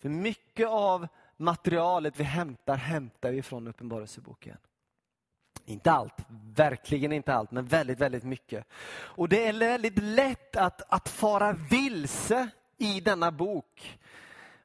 För 0.03 0.09
mycket 0.09 0.69
av 0.69 1.09
materialet 1.37 2.21
vi 2.21 2.25
hämtar, 2.25 2.77
hämtar 2.77 3.33
vi 3.33 3.43
från 3.43 3.69
Uppenbarelseboken. 3.69 4.57
Inte 5.67 5.93
allt, 5.93 6.15
verkligen 6.57 7.13
inte 7.13 7.35
allt, 7.35 7.51
men 7.51 7.65
väldigt, 7.65 7.99
väldigt 7.99 8.25
mycket. 8.25 8.67
Och 8.95 9.29
det 9.29 9.47
är 9.47 9.53
väldigt 9.53 9.99
lätt 9.99 10.57
att, 10.57 10.83
att 10.89 11.09
fara 11.09 11.53
vilse 11.53 12.49
i 12.79 13.01
denna 13.01 13.31
bok. 13.31 13.99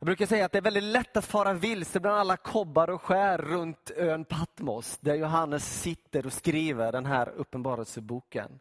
Jag 0.02 0.06
brukar 0.06 0.26
säga 0.26 0.46
att 0.46 0.52
det 0.52 0.58
är 0.58 0.62
väldigt 0.62 0.84
lätt 0.84 1.18
att 1.18 1.26
fara 1.26 1.54
vilse 1.54 2.00
bland 2.00 2.18
alla 2.18 2.38
kobbar 2.38 2.90
och 2.90 3.02
skär 3.02 3.38
runt 3.38 3.92
ön 3.96 4.26
Patmos, 4.26 4.98
där 4.98 5.16
Johannes 5.16 5.82
sitter 5.82 6.26
och 6.26 6.34
skriver 6.34 6.92
den 6.92 7.06
här 7.06 7.30
uppenbarelseboken. 7.30 8.60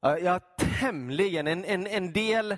Jag 0.00 0.40
tämligen, 0.80 1.46
en, 1.46 1.64
en, 1.64 1.86
en 1.86 2.12
del 2.12 2.56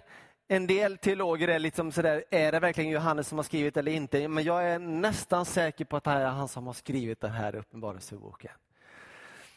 en 0.48 0.66
del 0.66 0.98
teologer 0.98 1.48
är 1.48 1.58
liksom 1.58 1.92
sådär, 1.92 2.24
är 2.30 2.52
det 2.52 2.60
verkligen 2.60 2.90
Johannes 2.90 3.28
som 3.28 3.38
har 3.38 3.42
skrivit 3.42 3.76
eller 3.76 3.92
inte? 3.92 4.28
Men 4.28 4.44
jag 4.44 4.64
är 4.64 4.78
nästan 4.78 5.44
säker 5.44 5.84
på 5.84 5.96
att 5.96 6.04
det 6.04 6.10
är 6.10 6.26
han 6.26 6.48
som 6.48 6.66
har 6.66 6.74
skrivit 6.74 7.20
den 7.20 7.32
här 7.32 7.54
uppenbarelseboken. 7.54 8.52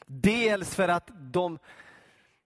Dels 0.06 0.76
för 0.76 0.88
att 0.88 1.10
de 1.16 1.60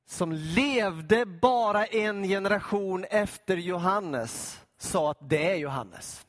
som 0.06 0.32
levde 0.32 1.26
bara 1.26 1.86
en 1.86 2.24
generation 2.24 3.06
efter 3.10 3.58
Johannes 3.58 4.63
sa 4.84 5.12
att 5.12 5.30
det 5.30 5.52
är 5.52 5.56
Johannes. 5.56 6.26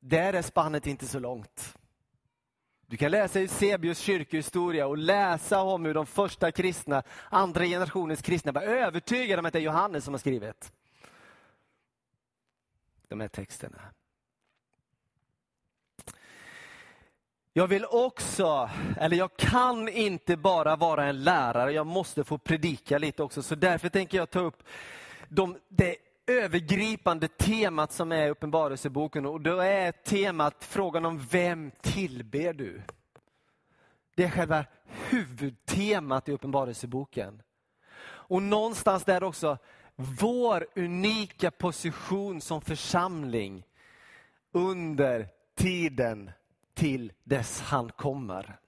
Där 0.00 0.32
är 0.32 0.42
spannet 0.42 0.86
inte 0.86 1.06
så 1.06 1.18
långt. 1.18 1.78
Du 2.86 2.96
kan 2.96 3.10
läsa 3.10 3.40
Eusebius 3.40 3.98
kyrkohistoria 3.98 4.86
och 4.86 4.98
läsa 4.98 5.62
om 5.62 5.84
hur 5.84 5.94
de 5.94 6.06
första 6.06 6.52
kristna, 6.52 7.02
andra 7.30 7.64
generationens 7.64 8.22
kristna 8.22 8.52
var 8.52 8.62
övertygade 8.62 9.40
om 9.40 9.46
att 9.46 9.52
det 9.52 9.58
är 9.58 9.62
Johannes 9.62 10.04
som 10.04 10.14
har 10.14 10.18
skrivit 10.18 10.72
de 13.08 13.20
här 13.20 13.28
texterna. 13.28 13.80
Jag 17.52 17.66
vill 17.66 17.84
också, 17.84 18.70
eller 19.00 19.16
jag 19.16 19.36
kan 19.36 19.88
inte 19.88 20.36
bara 20.36 20.76
vara 20.76 21.06
en 21.06 21.24
lärare, 21.24 21.72
jag 21.72 21.86
måste 21.86 22.24
få 22.24 22.38
predika 22.38 22.98
lite 22.98 23.22
också. 23.22 23.42
Så 23.42 23.54
därför 23.54 23.88
tänker 23.88 24.18
jag 24.18 24.30
ta 24.30 24.40
upp 24.40 24.62
de, 25.28 25.58
det 25.68 25.96
övergripande 26.26 27.28
temat 27.28 27.92
som 27.92 28.12
är 28.12 28.26
i 28.26 28.30
Uppenbarelseboken. 28.30 29.26
Och 29.26 29.40
då 29.40 29.58
är 29.58 29.92
temat 29.92 30.64
frågan 30.64 31.04
om 31.04 31.18
vem 31.18 31.70
tillber 31.80 32.52
du? 32.52 32.82
Det 34.14 34.24
är 34.24 34.30
själva 34.30 34.64
huvudtemat 34.86 36.28
i 36.28 36.32
Uppenbarelseboken. 36.32 37.42
Och 38.04 38.42
någonstans 38.42 39.04
där 39.04 39.22
också, 39.22 39.58
vår 39.96 40.66
unika 40.76 41.50
position 41.50 42.40
som 42.40 42.60
församling 42.60 43.64
under 44.52 45.28
tiden 45.54 46.30
till 46.74 47.12
dess 47.24 47.60
han 47.60 47.90
kommer. 47.90 48.58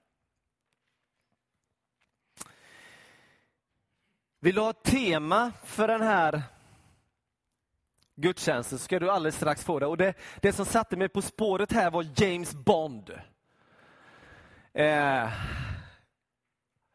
Vill 4.39 4.55
du 4.55 4.61
ha 4.61 4.69
ett 4.69 4.83
tema 4.83 5.51
för 5.63 5.87
den 5.87 6.01
här 6.01 6.41
gudstjänsten 8.15 8.79
så 8.79 8.83
ska 8.83 8.99
du 8.99 9.09
alldeles 9.09 9.35
strax 9.35 9.63
få 9.63 9.79
det. 9.79 9.85
Och 9.85 9.97
det, 9.97 10.13
det 10.41 10.53
som 10.53 10.65
satte 10.65 10.97
mig 10.97 11.09
på 11.09 11.21
spåret 11.21 11.71
här 11.71 11.91
var 11.91 12.07
James 12.15 12.53
Bond. 12.53 13.11
Eh, 14.73 15.29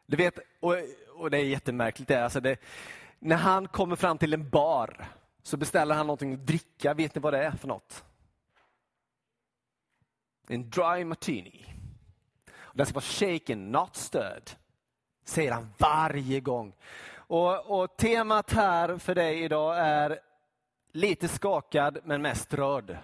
du 0.07 0.17
vet, 0.17 0.39
och, 0.61 0.77
och 1.17 1.31
det 1.31 1.39
är 1.39 1.45
jättemärkligt. 1.45 2.09
Det, 2.09 2.25
alltså 2.25 2.41
det, 2.41 2.61
när 3.19 3.37
han 3.37 3.69
kommer 3.69 3.97
fram 3.97 4.19
till 4.19 4.35
en 4.35 4.51
bar 4.51 5.09
så 5.43 5.57
beställer 5.57 5.95
han 5.95 6.07
någonting 6.07 6.35
att 6.35 6.47
dricka. 6.47 6.95
Vet 6.95 7.15
ni 7.15 7.21
vad 7.21 7.33
det 7.33 7.45
är 7.45 7.51
för 7.51 7.69
något? 7.69 8.05
En 10.49 10.71
dry 10.71 11.05
martini. 11.05 11.67
Den 12.75 12.87
ska 12.87 12.95
vara 12.95 13.03
shaken, 13.03 13.73
not 13.73 13.97
stirred. 13.97 14.51
Säger 15.25 15.53
han 15.53 15.75
varje 15.79 16.41
gång. 16.41 16.75
Och, 17.13 17.81
och 17.81 17.97
temat 17.97 18.53
här 18.53 18.99
för 18.99 19.15
dig 19.15 19.43
idag 19.43 19.79
är 19.79 20.21
lite 20.93 21.29
skakad 21.29 21.99
men 22.05 22.23
mest 22.23 22.55
rörd. 22.55 22.97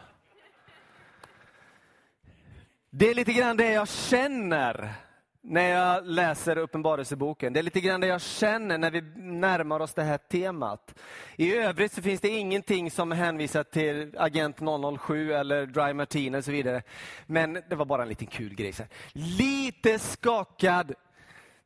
Det 2.91 3.11
är 3.11 3.15
lite 3.15 3.33
grann 3.33 3.57
det 3.57 3.73
jag 3.73 3.89
känner 3.89 4.95
när 5.41 5.69
jag 5.69 6.07
läser 6.07 6.59
Uppenbarelseboken. 6.59 7.53
Det 7.53 7.61
är 7.61 7.63
lite 7.63 7.81
grann 7.81 8.01
det 8.01 8.07
jag 8.07 8.21
känner 8.21 8.79
när 8.79 8.91
vi 8.91 9.01
närmar 9.17 9.81
oss 9.81 9.95
det 9.95 10.03
här 10.03 10.19
temat. 10.19 10.95
I 11.37 11.57
övrigt 11.57 11.93
så 11.93 12.03
finns 12.03 12.21
det 12.21 12.29
ingenting 12.29 12.91
som 12.91 13.13
hänvisar 13.13 13.65
till 13.65 14.15
Agent 14.19 14.57
007 15.01 15.33
eller 15.33 15.67
Dry 15.67 15.93
Martini 15.93 16.39
och 16.39 16.45
så 16.45 16.53
vidare. 16.53 16.83
Men 17.27 17.53
det 17.53 17.75
var 17.75 17.85
bara 17.85 18.03
en 18.03 18.09
liten 18.09 18.27
kul 18.27 18.55
grej. 18.55 18.75
Lite 19.13 19.99
skakad, 19.99 20.95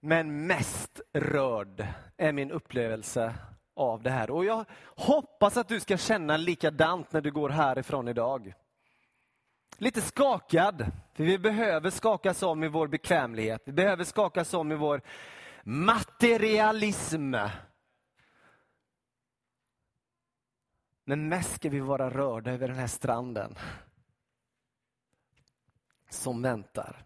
men 0.00 0.46
mest 0.46 1.00
rörd 1.12 1.87
är 2.16 2.33
min 2.33 2.50
upplevelse 2.50 3.35
av 3.76 4.02
det 4.02 4.11
här. 4.11 4.30
Och 4.30 4.44
jag 4.44 4.64
hoppas 4.96 5.56
att 5.56 5.68
du 5.68 5.80
ska 5.80 5.96
känna 5.96 6.37
likadant 6.37 7.12
när 7.12 7.20
du 7.20 7.30
går 7.30 7.48
härifrån 7.48 8.09
idag 8.09 8.54
lite 9.80 10.00
skakad. 10.00 10.87
För 11.14 11.24
vi 11.24 11.38
behöver 11.38 11.90
skakas 11.90 12.42
om 12.42 12.64
i 12.64 12.68
vår 12.68 12.88
bekvämlighet. 12.88 13.62
Vi 13.64 13.72
behöver 13.72 14.04
skakas 14.04 14.54
om 14.54 14.72
i 14.72 14.74
vår 14.74 15.02
materialism. 15.64 17.35
Men 21.04 21.28
mest 21.28 21.54
ska 21.54 21.68
vi 21.68 21.80
vara 21.80 22.11
rörda 22.11 22.50
över 22.50 22.68
den 22.68 22.76
här 22.76 22.87
stranden 22.87 23.59
som 26.09 26.42
väntar. 26.42 27.04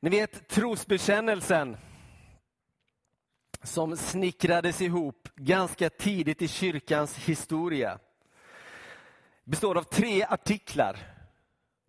Ni 0.00 0.10
vet 0.10 0.48
trosbekännelsen 0.48 1.76
som 3.64 3.96
snickrades 3.96 4.80
ihop 4.80 5.28
ganska 5.36 5.90
tidigt 5.90 6.42
i 6.42 6.48
kyrkans 6.48 7.16
historia 7.16 7.98
består 9.44 9.78
av 9.78 9.82
tre 9.82 10.24
artiklar. 10.24 10.98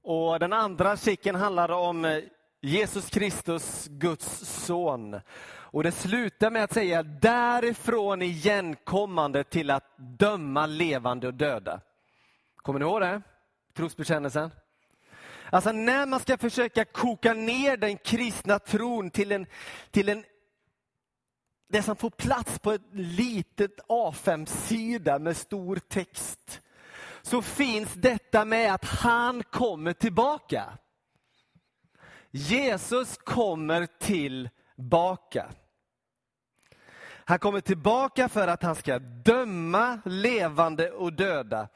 Och 0.03 0.39
Den 0.39 0.53
andra 0.53 0.91
artikeln 0.91 1.35
handlar 1.35 1.71
om 1.71 2.05
eh, 2.05 2.19
Jesus 2.61 3.09
Kristus, 3.09 3.87
Guds 3.87 4.39
son. 4.65 5.19
Och 5.47 5.83
Det 5.83 5.91
slutar 5.91 6.51
med 6.51 6.63
att 6.63 6.73
säga 6.73 7.03
därifrån 7.03 8.21
igenkommande 8.21 9.43
till 9.43 9.71
att 9.71 9.97
döma 9.97 10.65
levande 10.65 11.27
och 11.27 11.33
döda. 11.33 11.81
Kommer 12.55 12.79
ni 12.79 12.85
ihåg 12.85 13.01
det? 13.01 13.21
Trosbekännelsen. 13.73 14.51
Alltså 15.49 15.71
när 15.71 16.05
man 16.05 16.19
ska 16.19 16.37
försöka 16.37 16.85
koka 16.85 17.33
ner 17.33 17.77
den 17.77 17.97
kristna 17.97 18.59
tron 18.59 19.09
till 19.09 19.31
en, 19.31 19.45
till 19.91 20.09
en 20.09 20.23
det 21.67 21.83
som 21.83 21.95
får 21.95 22.09
plats 22.09 22.59
på 22.59 22.71
ett 22.71 22.93
litet 22.93 23.79
A5-sida 23.87 25.19
med 25.19 25.37
stor 25.37 25.75
text 25.75 26.61
så 27.21 27.41
finns 27.41 27.93
detta 27.93 28.45
med 28.45 28.73
att 28.73 28.85
han 28.85 29.43
kommer 29.43 29.93
tillbaka. 29.93 30.77
Jesus 32.31 33.17
kommer 33.17 33.85
tillbaka. 33.85 35.49
Han 37.27 37.39
kommer 37.39 37.61
tillbaka 37.61 38.29
för 38.29 38.47
att 38.47 38.63
han 38.63 38.75
ska 38.75 38.99
döma 38.99 39.99
levande 40.05 40.91
och 40.91 41.13
döda. 41.13 41.67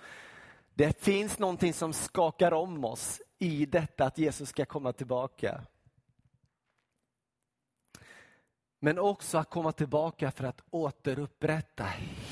Det 0.73 1.03
finns 1.03 1.39
någonting 1.39 1.73
som 1.73 1.93
skakar 1.93 2.51
om 2.53 2.85
oss 2.85 3.21
i 3.39 3.65
detta 3.65 4.05
att 4.05 4.17
Jesus 4.17 4.49
ska 4.49 4.65
komma 4.65 4.93
tillbaka. 4.93 5.61
Men 8.79 8.99
också 8.99 9.37
att 9.37 9.49
komma 9.49 9.71
tillbaka 9.71 10.31
för 10.31 10.43
att 10.43 10.61
återupprätta 10.69 11.85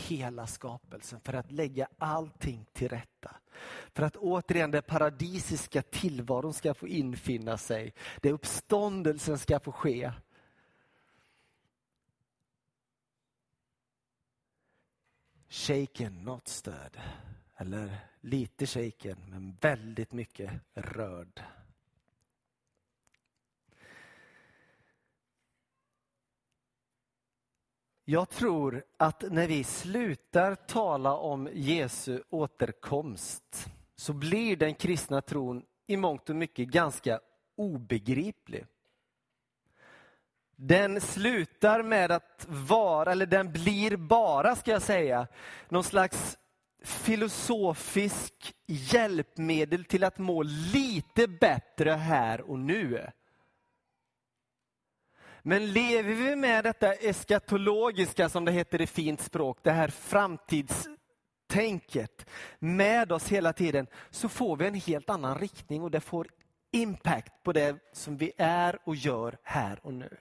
hela 0.08 0.48
skapelsen, 0.48 1.20
för 1.20 1.34
att 1.34 1.52
lägga 1.52 1.88
allting 1.98 2.66
till 2.74 2.90
rätta. 2.90 3.36
För 3.94 4.04
att 4.04 4.16
återigen 4.16 4.72
den 4.72 4.84
paradisiska 4.84 5.82
tillvaron 5.82 6.54
ska 6.54 6.74
få 6.74 6.88
infinna 6.88 7.58
sig, 7.58 7.94
det 8.22 8.32
uppståndelsen 8.32 9.38
ska 9.38 9.60
få 9.60 9.72
ske. 9.72 10.12
Shaken, 15.50 16.24
not 16.24 16.48
stirred. 16.48 17.02
Eller 17.58 17.98
lite 18.22 18.66
shaken, 18.66 19.18
men 19.30 19.58
väldigt 19.62 20.12
mycket 20.12 20.52
rörd. 20.74 21.44
Jag 28.10 28.30
tror 28.30 28.84
att 28.98 29.24
när 29.32 29.48
vi 29.48 29.64
slutar 29.64 30.56
tala 30.56 31.14
om 31.14 31.50
Jesu 31.54 32.22
återkomst 32.30 33.70
så 33.96 34.14
blir 34.14 34.56
den 34.56 34.74
kristna 34.74 35.22
tron 35.22 35.64
i 35.88 35.98
mångt 35.98 36.30
och 36.30 36.36
mycket 36.36 36.68
ganska 36.68 37.20
obegriplig. 37.58 38.66
Den 40.56 41.02
slutar 41.02 41.84
med 41.84 42.12
att 42.12 42.46
vara, 42.50 43.12
eller 43.12 43.26
den 43.26 43.52
blir 43.52 43.98
bara, 43.98 44.56
ska 44.56 44.72
jag 44.72 44.82
säga, 44.82 45.28
någon 45.70 45.84
slags 45.84 46.38
filosofisk 46.84 48.54
hjälpmedel 48.68 49.86
till 49.86 50.04
att 50.04 50.18
må 50.18 50.44
lite 50.44 51.28
bättre 51.28 51.92
här 51.92 52.42
och 52.42 52.60
nu. 52.60 53.12
Men 55.48 55.72
lever 55.72 56.14
vi 56.14 56.36
med 56.36 56.64
detta 56.64 56.94
eskatologiska, 56.94 58.30
som 58.30 58.46
det 58.46 58.52
heter 58.52 58.82
i 58.82 58.88
fint 58.88 59.22
språk, 59.22 59.60
det 59.62 59.72
här 59.72 59.88
framtidstänket 59.88 62.26
med 62.60 63.12
oss 63.12 63.28
hela 63.28 63.54
tiden, 63.54 63.88
så 64.10 64.30
får 64.30 64.58
vi 64.58 64.68
en 64.68 64.74
helt 64.74 65.10
annan 65.10 65.38
riktning 65.38 65.84
och 65.84 65.92
det 65.92 66.00
får 66.00 66.28
impact 66.72 67.34
på 67.44 67.54
det 67.54 67.76
som 67.94 68.18
vi 68.18 68.32
är 68.38 68.80
och 68.84 68.96
gör 68.96 69.38
här 69.44 69.80
och 69.84 69.94
nu. 69.94 70.18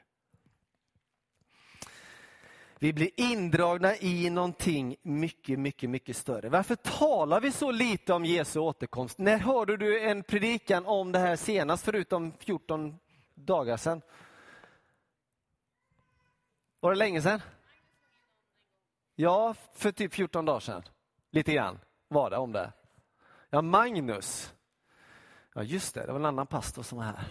Vi 2.78 2.92
blir 2.92 3.10
indragna 3.16 3.96
i 3.96 4.30
någonting 4.30 4.96
mycket, 5.02 5.58
mycket, 5.58 5.90
mycket 5.90 6.16
större. 6.16 6.48
Varför 6.48 6.74
talar 6.74 7.40
vi 7.40 7.52
så 7.52 7.70
lite 7.70 8.12
om 8.12 8.24
Jesu 8.24 8.58
återkomst? 8.58 9.18
När 9.18 9.38
hörde 9.38 9.76
du 9.76 10.00
en 10.00 10.22
predikan 10.22 10.86
om 10.86 11.12
det 11.12 11.18
här 11.18 11.36
senast, 11.36 11.84
förutom 11.84 12.32
14 12.38 12.96
dagar 13.34 13.76
sedan? 13.76 14.02
Var 16.80 16.90
det 16.90 16.98
länge 16.98 17.22
sedan? 17.22 17.40
Ja, 19.14 19.54
för 19.72 19.92
typ 19.92 20.14
14 20.14 20.44
dagar 20.44 20.60
sedan. 20.60 20.82
Lite 21.30 21.52
grann 21.52 21.78
var 22.08 22.30
det 22.30 22.36
om 22.36 22.52
det. 22.52 22.72
Ja, 23.50 23.62
Magnus. 23.62 24.54
Ja, 25.54 25.62
just 25.62 25.94
det, 25.94 26.06
det 26.06 26.12
var 26.12 26.20
en 26.20 26.26
annan 26.26 26.46
pastor 26.46 26.82
som 26.82 26.98
var 26.98 27.04
här. 27.04 27.24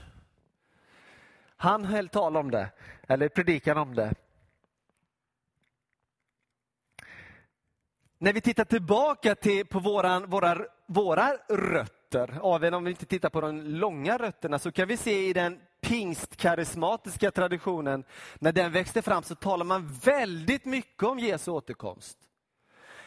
Han 1.57 1.85
höll 1.85 2.09
tal 2.09 2.37
om 2.37 2.51
det, 2.51 2.69
eller 3.07 3.29
predikan 3.29 3.77
om 3.77 3.95
det. 3.95 4.13
När 8.17 8.33
vi 8.33 8.41
tittar 8.41 8.65
tillbaka 8.65 9.35
till, 9.35 9.65
på 9.65 9.79
våran, 9.79 10.29
våra, 10.29 10.65
våra 10.85 11.33
rötter, 11.49 12.55
även 12.55 12.73
om 12.73 12.83
vi 12.83 12.91
inte 12.91 13.05
tittar 13.05 13.29
på 13.29 13.41
de 13.41 13.61
långa 13.61 14.17
rötterna, 14.17 14.59
så 14.59 14.71
kan 14.71 14.87
vi 14.87 14.97
se 14.97 15.27
i 15.27 15.33
den 15.33 15.61
pingstkarismatiska 15.85 17.31
traditionen, 17.31 18.03
när 18.39 18.51
den 18.51 18.71
växte 18.71 19.01
fram 19.01 19.23
så 19.23 19.35
talar 19.35 19.65
man 19.65 19.87
väldigt 19.87 20.65
mycket 20.65 21.03
om 21.03 21.19
Jesu 21.19 21.51
återkomst. 21.51 22.17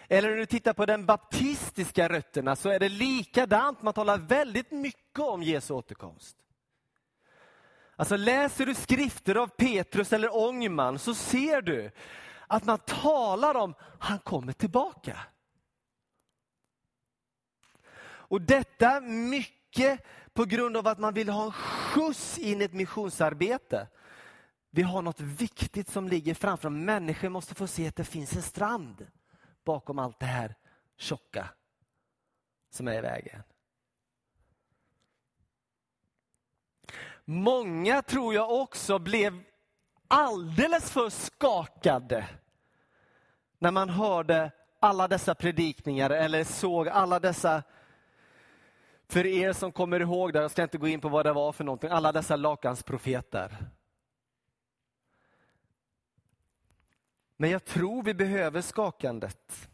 Eller 0.08 0.30
när 0.30 0.36
du 0.36 0.46
tittar 0.46 0.72
på 0.72 0.86
den 0.86 1.06
baptistiska 1.06 2.08
rötterna 2.08 2.56
så 2.56 2.68
är 2.68 2.78
det 2.78 2.88
likadant, 2.88 3.82
man 3.82 3.94
talar 3.94 4.18
väldigt 4.18 4.70
mycket 4.70 5.18
om 5.18 5.42
Jesu 5.42 5.74
återkomst. 5.74 6.36
Alltså 7.96 8.16
läser 8.16 8.66
du 8.66 8.74
skrifter 8.74 9.34
av 9.34 9.46
Petrus 9.46 10.12
eller 10.12 10.36
Ångman 10.36 10.98
så 10.98 11.14
ser 11.14 11.62
du 11.62 11.90
att 12.46 12.64
man 12.64 12.78
talar 12.78 13.54
om 13.54 13.74
han 13.98 14.18
kommer 14.18 14.52
tillbaka. 14.52 15.18
Och 18.00 18.40
detta 18.40 19.00
mycket 19.00 20.04
på 20.38 20.44
grund 20.44 20.76
av 20.76 20.86
att 20.86 20.98
man 20.98 21.14
vill 21.14 21.28
ha 21.28 21.44
en 21.44 21.52
skjuts 21.52 22.38
in 22.38 22.60
i 22.60 22.64
ett 22.64 22.72
missionsarbete. 22.72 23.88
Vi 24.70 24.82
har 24.82 25.02
något 25.02 25.20
viktigt 25.20 25.90
som 25.90 26.08
ligger 26.08 26.34
framför 26.34 26.70
Människor 26.70 27.28
måste 27.28 27.54
få 27.54 27.66
se 27.66 27.88
att 27.88 27.96
det 27.96 28.04
finns 28.04 28.36
en 28.36 28.42
strand 28.42 29.06
bakom 29.64 29.98
allt 29.98 30.20
det 30.20 30.26
här 30.26 30.54
tjocka 30.96 31.48
som 32.70 32.88
är 32.88 32.98
i 32.98 33.00
vägen. 33.00 33.42
Många 37.24 38.02
tror 38.02 38.34
jag 38.34 38.50
också 38.50 38.98
blev 38.98 39.42
alldeles 40.08 40.90
för 40.90 41.10
skakade 41.10 42.28
när 43.58 43.70
man 43.70 43.88
hörde 43.88 44.52
alla 44.80 45.08
dessa 45.08 45.34
predikningar 45.34 46.10
eller 46.10 46.44
såg 46.44 46.88
alla 46.88 47.20
dessa 47.20 47.62
för 49.08 49.26
er 49.26 49.52
som 49.52 49.72
kommer 49.72 50.00
ihåg 50.00 50.32
det, 50.32 50.40
jag 50.40 50.50
ska 50.50 50.62
inte 50.62 50.78
gå 50.78 50.88
in 50.88 51.00
på 51.00 51.08
vad 51.08 51.26
det 51.26 51.32
var 51.32 51.52
för 51.52 51.64
någonting, 51.64 51.90
alla 51.90 52.12
dessa 52.12 52.36
lakansprofeter. 52.36 53.56
Men 57.36 57.50
jag 57.50 57.64
tror 57.64 58.02
vi 58.02 58.14
behöver 58.14 58.60
skakandet. 58.60 59.68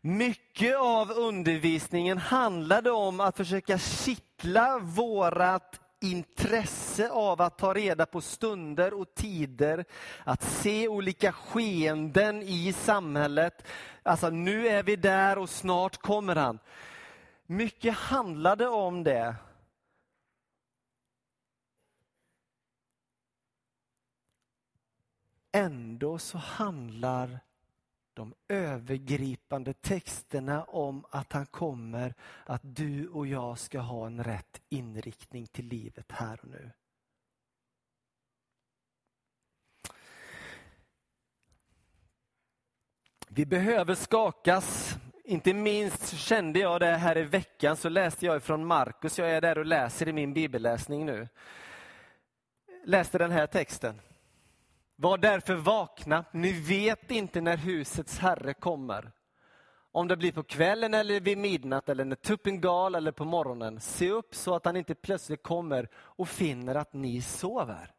Mycket 0.00 0.76
av 0.76 1.10
undervisningen 1.10 2.18
handlade 2.18 2.90
om 2.90 3.20
att 3.20 3.36
försöka 3.36 3.78
kittla 3.78 4.78
vårat 4.78 5.80
intresse 6.04 7.08
av 7.08 7.40
att 7.40 7.58
ta 7.58 7.74
reda 7.74 8.06
på 8.06 8.20
stunder 8.20 8.94
och 8.94 9.14
tider, 9.14 9.84
att 10.24 10.42
se 10.42 10.88
olika 10.88 11.32
skeenden 11.32 12.42
i 12.42 12.72
samhället. 12.72 13.66
Alltså 14.02 14.30
nu 14.30 14.68
är 14.68 14.82
vi 14.82 14.96
där 14.96 15.38
och 15.38 15.50
snart 15.50 15.96
kommer 15.96 16.36
han. 16.36 16.58
Mycket 17.46 17.94
handlade 17.94 18.66
om 18.66 19.04
det. 19.04 19.34
Ändå 25.52 26.18
så 26.18 26.38
handlar 26.38 27.40
de 28.14 28.34
övergripande 28.48 29.72
texterna 29.72 30.64
om 30.64 31.04
att 31.10 31.32
han 31.32 31.46
kommer, 31.46 32.14
att 32.44 32.60
du 32.62 33.08
och 33.08 33.26
jag 33.26 33.58
ska 33.58 33.80
ha 33.80 34.06
en 34.06 34.24
rätt 34.24 34.60
inriktning 34.68 35.46
till 35.46 35.66
livet 35.66 36.12
här 36.12 36.40
och 36.42 36.48
nu. 36.48 36.70
Vi 43.28 43.46
behöver 43.46 43.94
skakas. 43.94 44.96
Inte 45.24 45.54
minst 45.54 46.16
kände 46.16 46.58
jag 46.58 46.80
det 46.80 46.96
här 46.96 47.18
i 47.18 47.22
veckan, 47.22 47.76
så 47.76 47.88
läste 47.88 48.26
jag 48.26 48.42
från 48.42 48.66
Markus. 48.66 49.18
Jag 49.18 49.30
är 49.30 49.40
där 49.40 49.58
och 49.58 49.66
läser 49.66 50.08
i 50.08 50.12
min 50.12 50.34
bibelläsning 50.34 51.06
nu. 51.06 51.28
Läste 52.84 53.18
den 53.18 53.30
här 53.30 53.46
texten. 53.46 54.00
Var 55.04 55.18
därför 55.18 55.54
vakna, 55.54 56.24
ni 56.32 56.52
vet 56.52 57.10
inte 57.10 57.40
när 57.40 57.56
husets 57.56 58.18
herre 58.18 58.54
kommer. 58.54 59.12
Om 59.92 60.08
det 60.08 60.16
blir 60.16 60.32
på 60.32 60.42
kvällen 60.42 60.94
eller 60.94 61.20
vid 61.20 61.38
midnatt 61.38 61.88
eller 61.88 62.04
när 62.04 62.16
tuppen 62.16 62.60
gal 62.60 62.94
eller 62.94 63.12
på 63.12 63.24
morgonen. 63.24 63.80
Se 63.80 64.10
upp 64.10 64.34
så 64.34 64.54
att 64.54 64.64
han 64.64 64.76
inte 64.76 64.94
plötsligt 64.94 65.42
kommer 65.42 65.88
och 65.94 66.28
finner 66.28 66.74
att 66.74 66.92
ni 66.92 67.22
sover. 67.22 67.92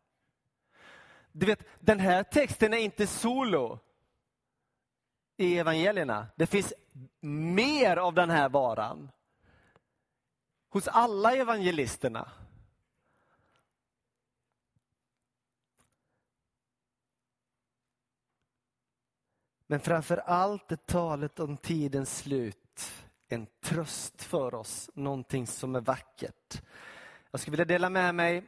Du 1.31 1.45
vet, 1.45 1.65
den 1.79 1.99
här 1.99 2.23
texten 2.23 2.73
är 2.73 2.77
inte 2.77 3.07
solo 3.07 3.79
i 5.37 5.57
evangelierna. 5.57 6.27
Det 6.35 6.47
finns 6.47 6.73
mer 7.55 7.97
av 7.97 8.13
den 8.13 8.29
här 8.29 8.49
varan 8.49 9.11
hos 10.69 10.87
alla 10.87 11.35
evangelisterna. 11.35 12.31
Men 19.67 19.79
framför 19.79 20.17
allt 20.17 20.71
är 20.71 20.75
talet 20.75 21.39
om 21.39 21.57
tidens 21.57 22.17
slut 22.17 22.91
en 23.27 23.47
tröst 23.63 24.23
för 24.23 24.53
oss, 24.53 24.89
någonting 24.93 25.47
som 25.47 25.75
är 25.75 25.81
vackert. 25.81 26.61
Jag 27.31 27.39
skulle 27.39 27.51
vilja 27.51 27.65
dela 27.65 27.89
med 27.89 28.15
mig 28.15 28.43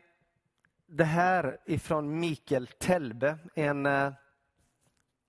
det 0.88 1.04
här 1.04 1.58
ifrån 1.66 2.20
Mikael 2.20 2.68
Telbe, 2.68 3.38
en 3.56 3.86
eh, 3.86 4.12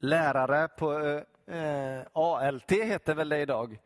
lärare 0.00 0.68
på 0.68 0.98
eh, 1.46 1.56
eh 1.58 2.02
ALT, 2.12 2.70
heter 2.70 3.14
väl 3.14 3.28
det 3.28 3.38
idag. 3.38 3.78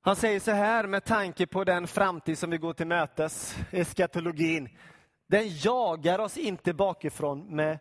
Han 0.00 0.16
säger 0.16 0.40
så 0.40 0.50
här 0.50 0.86
med 0.86 1.04
tanke 1.04 1.46
på 1.46 1.64
den 1.64 1.86
framtid 1.86 2.38
som 2.38 2.50
vi 2.50 2.58
går 2.58 2.72
till 2.72 2.86
mötes, 2.86 3.56
eskatologin. 3.70 4.68
Den 5.26 5.48
jagar 5.48 6.18
oss 6.18 6.36
inte 6.36 6.74
bakifrån 6.74 7.56
med 7.56 7.78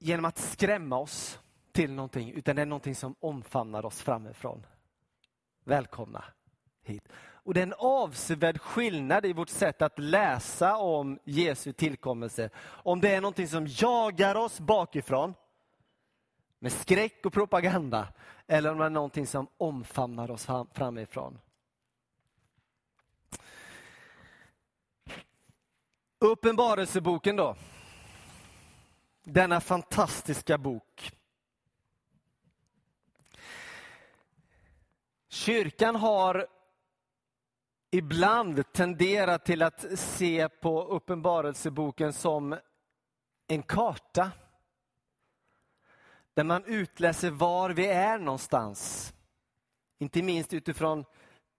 genom 0.00 0.24
att 0.24 0.38
skrämma 0.38 0.98
oss 0.98 1.38
till 1.72 1.92
någonting, 1.92 2.32
utan 2.32 2.56
det 2.56 2.62
är 2.62 2.66
någonting 2.66 2.94
som 2.94 3.14
omfamnar 3.20 3.86
oss 3.86 4.02
framifrån. 4.02 4.66
Välkomna 5.64 6.24
hit. 6.82 7.08
Och 7.42 7.54
det 7.54 7.60
är 7.60 7.66
en 7.66 7.74
avsevärd 7.78 8.60
skillnad 8.60 9.26
i 9.26 9.32
vårt 9.32 9.48
sätt 9.48 9.82
att 9.82 9.98
läsa 9.98 10.76
om 10.76 11.18
Jesu 11.24 11.72
tillkommelse. 11.72 12.50
Om 12.60 13.00
det 13.00 13.14
är 13.14 13.20
någonting 13.20 13.48
som 13.48 13.66
jagar 13.66 14.34
oss 14.34 14.60
bakifrån 14.60 15.34
med 16.58 16.72
skräck 16.72 17.26
och 17.26 17.32
propaganda, 17.32 18.08
eller 18.46 18.72
om 18.72 18.78
det 18.78 18.84
är 18.84 18.90
någonting 18.90 19.26
som 19.26 19.46
omfamnar 19.56 20.30
oss 20.30 20.46
framifrån. 20.72 21.38
Uppenbarelseboken 26.18 27.36
då. 27.36 27.56
Denna 29.22 29.60
fantastiska 29.60 30.58
bok. 30.58 31.12
Kyrkan 35.28 35.96
har 35.96 36.46
ibland 37.90 38.72
tenderat 38.72 39.44
till 39.44 39.62
att 39.62 39.98
se 39.98 40.48
på 40.48 40.84
Uppenbarelseboken 40.84 42.12
som 42.12 42.58
en 43.46 43.62
karta. 43.62 44.30
Där 46.34 46.44
man 46.44 46.64
utläser 46.64 47.30
var 47.30 47.70
vi 47.70 47.86
är 47.86 48.18
någonstans. 48.18 49.12
Inte 49.98 50.22
minst 50.22 50.52
utifrån 50.52 51.04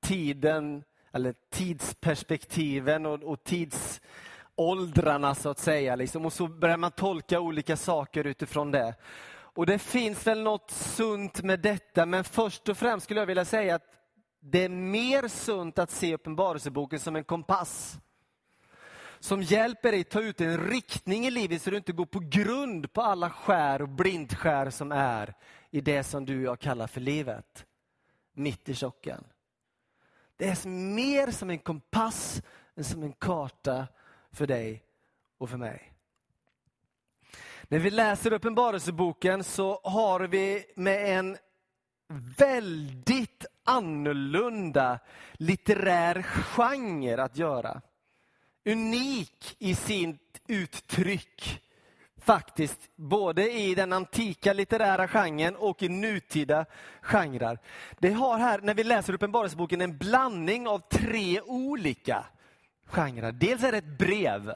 tiden, 0.01 0.83
eller 1.11 1.35
tidsperspektiven 1.49 3.05
och, 3.05 3.23
och 3.23 3.43
åldrarna, 4.55 5.35
så 5.35 5.49
att 5.49 5.59
säga. 5.59 5.95
Liksom. 5.95 6.25
Och 6.25 6.33
så 6.33 6.47
börjar 6.47 6.77
man 6.77 6.91
tolka 6.91 7.39
olika 7.39 7.77
saker 7.77 8.27
utifrån 8.27 8.71
det. 8.71 8.95
Och 9.53 9.65
det 9.65 9.79
finns 9.79 10.27
väl 10.27 10.41
något 10.41 10.71
sunt 10.71 11.43
med 11.43 11.59
detta, 11.59 12.05
men 12.05 12.23
först 12.23 12.69
och 12.69 12.77
främst 12.77 13.03
skulle 13.03 13.19
jag 13.19 13.27
vilja 13.27 13.45
säga 13.45 13.75
att 13.75 13.85
det 14.39 14.63
är 14.63 14.69
mer 14.69 15.27
sunt 15.27 15.79
att 15.79 15.91
se 15.91 16.13
Uppenbarelseboken 16.13 16.99
som 16.99 17.15
en 17.15 17.23
kompass. 17.23 17.99
Som 19.19 19.41
hjälper 19.41 19.91
dig 19.91 20.03
ta 20.03 20.21
ut 20.21 20.41
en 20.41 20.69
riktning 20.69 21.25
i 21.25 21.31
livet 21.31 21.61
så 21.61 21.69
du 21.69 21.77
inte 21.77 21.91
går 21.91 22.05
på 22.05 22.19
grund 22.19 22.93
på 22.93 23.01
alla 23.01 23.29
skär 23.29 23.81
och 23.81 23.89
blindskär 23.89 24.69
som 24.69 24.91
är 24.91 25.33
i 25.71 25.81
det 25.81 26.03
som 26.03 26.25
du 26.25 26.37
och 26.37 26.43
jag 26.43 26.59
kallar 26.59 26.87
för 26.87 27.01
livet. 27.01 27.65
Mitt 28.33 28.69
i 28.69 28.75
tjocken. 28.75 29.23
Det 30.37 30.47
är 30.47 30.67
mer 30.69 31.31
som 31.31 31.49
en 31.49 31.59
kompass 31.59 32.41
än 32.75 32.83
som 32.83 33.03
en 33.03 33.13
karta 33.13 33.87
för 34.33 34.47
dig 34.47 34.83
och 35.37 35.49
för 35.49 35.57
mig. 35.57 35.93
När 37.63 37.79
vi 37.79 37.89
läser 37.89 38.33
Uppenbarelseboken 38.33 39.43
så 39.43 39.79
har 39.83 40.19
vi 40.19 40.65
med 40.75 41.19
en 41.19 41.37
väldigt 42.37 43.45
annorlunda 43.63 44.99
litterär 45.33 46.21
genre 46.21 47.23
att 47.23 47.37
göra. 47.37 47.81
Unik 48.65 49.55
i 49.59 49.75
sitt 49.75 50.41
uttryck 50.47 51.61
faktiskt, 52.17 52.89
både 52.95 53.51
i 53.51 53.75
den 53.75 53.93
antika 53.93 54.53
litterära 54.53 55.07
genren 55.07 55.55
och 55.55 55.83
i 55.83 55.89
nutida 55.89 56.65
genrer. 57.01 57.59
Det 57.99 58.11
har 58.11 58.37
här, 58.37 58.61
när 58.61 58.73
vi 58.73 58.83
läser 58.83 59.13
Uppenbarelseboken, 59.13 59.81
en 59.81 59.97
blandning 59.97 60.67
av 60.67 60.79
tre 60.79 61.41
olika 61.41 62.25
genrer. 62.91 63.31
Dels 63.31 63.63
är 63.63 63.71
det 63.71 63.77
ett 63.77 63.97
brev. 63.97 64.53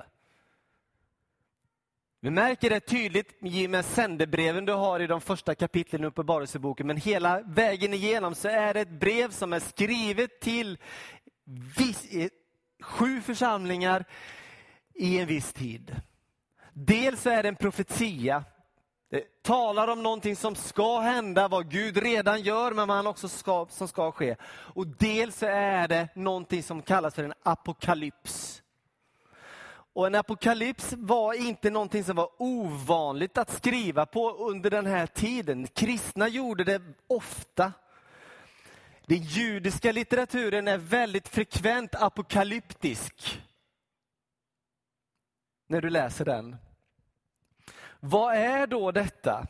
Vi 2.21 2.30
märker 2.30 2.69
det 2.69 2.80
tydligt 2.80 3.41
med 3.69 3.86
sändebreven 3.86 4.65
du 4.65 4.74
har 4.74 5.00
i 5.00 5.08
de 5.08 5.21
första 5.21 5.56
kapitlen 5.56 6.04
i 6.04 6.08
Uppenbarelseboken, 6.08 6.88
men 6.88 6.98
hela 6.98 7.41
vägen 7.41 7.93
igenom 7.93 8.36
så 8.36 8.48
är 8.48 8.74
det 8.74 8.82
ett 8.82 9.00
brev 9.00 9.32
som 9.32 9.54
är 9.54 9.60
skrivet 9.60 10.39
till 10.39 10.78
viss, 11.78 12.32
sju 12.82 13.21
församlingar 13.21 14.06
i 14.93 15.19
en 15.19 15.28
viss 15.28 15.54
tid. 15.54 15.95
Dels 16.74 17.26
är 17.26 17.43
det 17.43 17.50
en 17.50 17.56
profetia. 17.56 18.43
Eh, 19.15 19.21
talar 19.41 19.88
om 19.88 20.04
någonting 20.04 20.36
som 20.36 20.56
ska 20.56 20.99
hända, 20.99 21.47
vad 21.47 21.71
Gud 21.71 21.97
redan 21.97 22.41
gör, 22.41 22.71
men 22.71 22.88
vad 22.88 22.97
han 22.97 23.08
också 23.08 23.28
ska, 23.28 23.67
som 23.69 23.88
ska 23.88 24.12
ske. 24.12 24.36
Och 24.45 24.88
dels 24.88 25.43
är 25.43 25.88
det 25.88 26.08
någonting 26.15 26.63
som 26.63 26.82
kallas 26.82 27.15
för 27.15 27.23
en 27.23 27.34
apokalyps. 27.43 28.62
Och 29.93 30.08
en 30.08 30.15
apokalyps 30.15 30.93
var 30.97 31.34
inte 31.34 31.69
någonting 31.69 32.04
som 32.04 32.15
var 32.15 32.30
ovanligt 32.38 33.38
att 33.38 33.51
skriva 33.51 34.06
på 34.06 34.32
under 34.32 34.69
den 34.69 34.86
här 34.86 35.08
tiden. 35.08 35.67
Kristna 35.67 36.28
gjorde 36.28 36.63
det 36.63 36.82
ofta. 37.08 37.73
Den 39.06 39.21
judiska 39.21 39.91
litteraturen 39.91 40.67
är 40.67 40.78
väldigt 40.78 41.28
frekvent 41.28 41.95
apokalyptisk. 41.95 43.41
När 45.67 45.82
du 45.82 45.89
läser 45.89 46.25
den. 46.25 46.56
Vad 47.99 48.36
är 48.36 48.67
då 48.67 48.91
detta? 48.91 49.47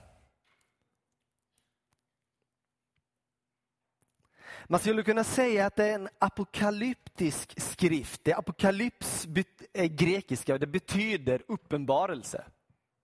Man 4.67 4.79
skulle 4.79 5.03
kunna 5.03 5.23
säga 5.23 5.65
att 5.65 5.75
det 5.75 5.85
är 5.85 5.95
en 5.95 6.09
apokalyptisk 6.19 7.61
skrift. 7.61 8.23
Det 8.23 8.33
apokalyps 8.33 9.25
är 9.25 9.45
eh, 9.73 9.85
grekiska 9.85 10.53
och 10.53 10.59
det 10.59 10.67
betyder 10.67 11.43
uppenbarelse. 11.47 12.45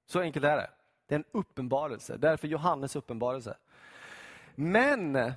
Så 0.06 0.19
enkelt 0.19 0.45
är 0.45 0.58
det. 0.58 0.69
Det 1.08 1.15
är 1.15 1.19
en 1.19 1.25
uppenbarelse, 1.32 2.17
därför 2.17 2.47
Johannes 2.47 2.95
uppenbarelse. 2.95 3.58
Men 4.56 5.34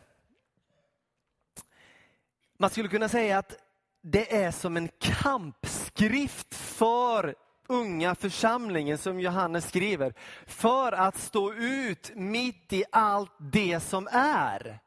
man 2.59 2.71
skulle 2.71 2.89
kunna 2.89 3.09
säga 3.09 3.39
att 3.39 3.57
det 4.01 4.37
är 4.37 4.51
som 4.51 4.77
en 4.77 4.89
kampskrift 4.99 6.55
för 6.55 7.35
unga 7.67 8.15
församlingen 8.15 8.99
som 8.99 9.21
Johannes 9.21 9.69
skriver. 9.69 10.15
För 10.47 10.93
att 10.93 11.19
stå 11.19 11.53
ut 11.53 12.13
mitt 12.15 12.73
i 12.73 12.85
allt 12.93 13.33
det 13.39 13.81
som 13.81 14.09
är. 14.13 14.81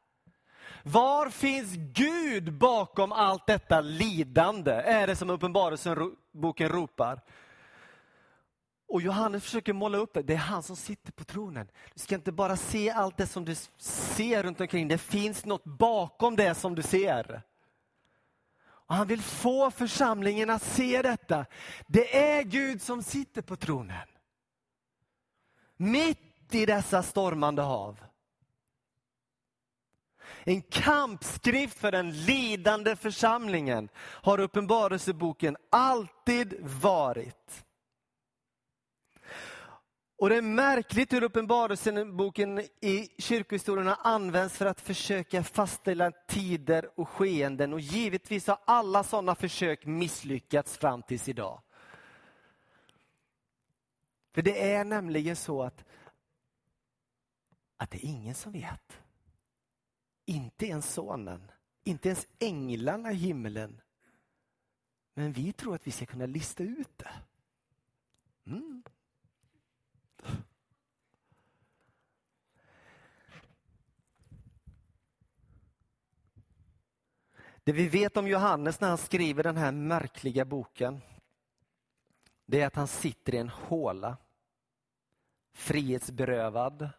Var 0.82 1.30
finns 1.30 1.74
Gud 1.76 2.52
bakom 2.52 3.12
allt 3.12 3.46
detta 3.46 3.80
lidande? 3.80 4.72
Är 4.72 5.06
det 5.06 5.16
som 5.16 5.30
Uppenbarelseboken 5.30 6.68
ropar. 6.68 7.20
Och 8.88 9.02
Johannes 9.02 9.44
försöker 9.44 9.72
måla 9.72 9.98
upp 9.98 10.14
det. 10.14 10.22
Det 10.22 10.32
är 10.32 10.38
han 10.38 10.62
som 10.62 10.76
sitter 10.76 11.12
på 11.12 11.24
tronen. 11.24 11.68
Du 11.94 12.00
ska 12.00 12.14
inte 12.14 12.32
bara 12.32 12.56
se 12.56 12.90
allt 12.90 13.16
det 13.16 13.26
som 13.26 13.44
du 13.44 13.54
ser 13.78 14.42
runt 14.42 14.60
omkring. 14.60 14.88
Det 14.88 14.98
finns 14.98 15.44
något 15.44 15.64
bakom 15.64 16.36
det 16.36 16.54
som 16.54 16.74
du 16.74 16.82
ser. 16.82 17.42
Och 18.88 18.94
han 18.94 19.06
vill 19.06 19.22
få 19.22 19.70
församlingen 19.70 20.50
att 20.50 20.62
se 20.62 21.02
detta. 21.02 21.46
Det 21.86 22.16
är 22.16 22.42
Gud 22.42 22.82
som 22.82 23.02
sitter 23.02 23.42
på 23.42 23.56
tronen. 23.56 24.08
Mitt 25.76 26.54
i 26.54 26.66
dessa 26.66 27.02
stormande 27.02 27.62
hav. 27.62 28.00
En 30.44 30.62
kampskrift 30.62 31.78
för 31.78 31.92
den 31.92 32.24
lidande 32.24 32.96
församlingen 32.96 33.88
har 33.98 34.40
Uppenbarelseboken 34.40 35.56
alltid 35.70 36.56
varit. 36.60 37.64
Och 40.18 40.28
Det 40.28 40.36
är 40.36 40.42
märkligt 40.42 41.12
hur 41.12 41.22
Uppenbarelseboken 41.22 42.58
i 42.80 43.08
kyrkohistorien 43.18 43.86
har 43.86 43.98
använts 44.02 44.56
för 44.56 44.66
att 44.66 44.80
försöka 44.80 45.44
fastställa 45.44 46.10
tider 46.10 47.00
och 47.00 47.08
skeenden. 47.08 47.72
Och 47.72 47.80
givetvis 47.80 48.46
har 48.46 48.58
alla 48.64 49.04
sådana 49.04 49.34
försök 49.34 49.86
misslyckats 49.86 50.78
fram 50.78 51.02
tills 51.02 51.28
idag. 51.28 51.62
För 54.32 54.42
det 54.42 54.72
är 54.72 54.84
nämligen 54.84 55.36
så 55.36 55.62
att, 55.62 55.84
att 57.76 57.90
det 57.90 57.98
är 57.98 58.08
ingen 58.08 58.34
som 58.34 58.52
vet. 58.52 59.00
Inte 60.24 60.66
ens 60.66 60.92
sonen, 60.92 61.50
inte 61.84 62.08
ens 62.08 62.26
änglarna 62.38 63.12
i 63.12 63.14
himlen. 63.14 63.80
Men 65.14 65.32
vi 65.32 65.52
tror 65.52 65.74
att 65.74 65.86
vi 65.86 65.90
ska 65.90 66.06
kunna 66.06 66.26
lista 66.26 66.62
ut 66.62 66.98
det. 66.98 67.10
Mm. 68.46 68.82
Det 77.68 77.72
vi 77.72 77.88
vet 77.88 78.16
om 78.16 78.28
Johannes 78.28 78.80
när 78.80 78.88
han 78.88 78.98
skriver 78.98 79.42
den 79.42 79.56
här 79.56 79.72
märkliga 79.72 80.44
boken, 80.44 81.00
det 82.46 82.60
är 82.60 82.66
att 82.66 82.76
han 82.76 82.88
sitter 82.88 83.34
i 83.34 83.38
en 83.38 83.48
håla, 83.48 84.16
frihetsberövad, 85.54 86.90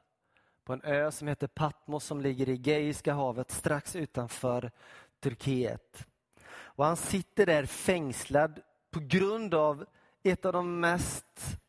på 0.63 0.73
en 0.73 0.81
ö 0.81 1.11
som 1.11 1.27
heter 1.27 1.47
Patmos 1.47 2.03
som 2.05 2.21
ligger 2.21 2.49
i 2.49 2.55
Geiska 2.55 3.13
havet 3.13 3.51
strax 3.51 3.95
utanför 3.95 4.71
Turkiet. 5.19 6.07
Och 6.51 6.85
han 6.85 6.97
sitter 6.97 7.45
där 7.45 7.65
fängslad 7.65 8.61
på 8.91 8.99
grund 8.99 9.53
av 9.53 9.85
ett 10.23 10.45
av 10.45 10.53
de 10.53 10.79
mest 10.79 11.59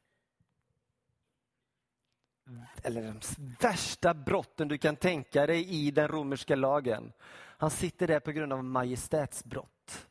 eller 2.83 3.03
de 3.03 3.21
värsta 3.61 4.15
brotten 4.15 4.69
du 4.69 4.79
kan 4.79 4.97
tänka 4.97 5.47
dig 5.47 5.69
i 5.69 5.91
den 5.91 6.09
romerska 6.09 6.57
lagen. 6.57 7.13
Han 7.61 7.71
sitter 7.71 8.07
där 8.07 8.21
på 8.21 8.33
grund 8.33 8.53
av 8.53 8.65
majestätsbrott. 8.65 10.09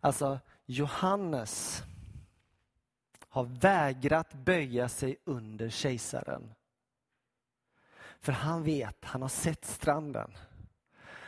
Alltså, 0.00 0.40
Johannes 0.66 1.82
har 3.28 3.44
vägrat 3.44 4.34
böja 4.34 4.88
sig 4.88 5.16
under 5.24 5.68
kejsaren. 5.68 6.54
För 8.20 8.32
han 8.32 8.62
vet, 8.62 9.04
han 9.04 9.22
har 9.22 9.28
sett 9.28 9.64
stranden. 9.64 10.32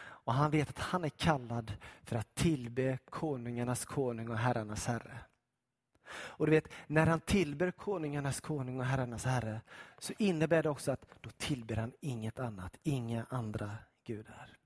Och 0.00 0.34
han 0.34 0.50
vet 0.50 0.68
att 0.68 0.78
han 0.78 1.04
är 1.04 1.08
kallad 1.08 1.72
för 2.02 2.16
att 2.16 2.34
tillbe 2.34 2.98
konungarnas 3.10 3.84
konung 3.84 4.28
och 4.28 4.38
herrarnas 4.38 4.86
herre. 4.86 5.18
Och 6.12 6.46
du 6.46 6.50
vet, 6.50 6.68
när 6.86 7.06
han 7.06 7.20
tillber 7.20 7.70
konungarnas 7.70 8.40
konung 8.40 8.80
och 8.80 8.86
herrarnas 8.86 9.24
herre 9.24 9.60
så 9.98 10.12
innebär 10.18 10.62
det 10.62 10.68
också 10.68 10.92
att 10.92 11.06
då 11.20 11.30
tillber 11.30 11.76
han 11.76 11.92
inget 12.00 12.38
annat, 12.38 12.76
inga 12.82 13.26
andra 13.30 13.76
gudar. 14.04 14.60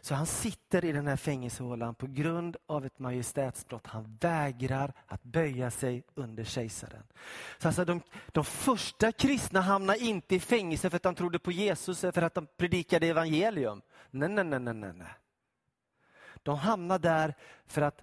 Så 0.00 0.14
han 0.14 0.26
sitter 0.26 0.84
i 0.84 0.92
den 0.92 1.06
här 1.06 1.16
fängelsehålan 1.16 1.94
på 1.94 2.06
grund 2.06 2.56
av 2.66 2.86
ett 2.86 2.98
majestätsbrott. 2.98 3.86
Han 3.86 4.18
vägrar 4.20 4.92
att 5.06 5.22
böja 5.22 5.70
sig 5.70 6.02
under 6.14 6.44
kejsaren. 6.44 7.02
Så 7.58 7.68
alltså 7.68 7.84
de, 7.84 8.00
de 8.28 8.44
första 8.44 9.12
kristna 9.12 9.60
hamnar 9.60 10.02
inte 10.02 10.34
i 10.34 10.40
fängelse 10.40 10.90
för 10.90 10.96
att 10.96 11.02
de 11.02 11.14
trodde 11.14 11.38
på 11.38 11.52
Jesus, 11.52 12.00
för 12.00 12.22
att 12.22 12.34
de 12.34 12.46
predikade 12.56 13.06
evangelium. 13.06 13.82
Nej, 14.10 14.28
nej, 14.28 14.44
nej, 14.44 14.60
nej, 14.60 14.74
nej. 14.74 15.06
De 16.42 16.58
hamnar 16.58 16.98
där 16.98 17.34
för 17.66 17.82
att 17.82 18.02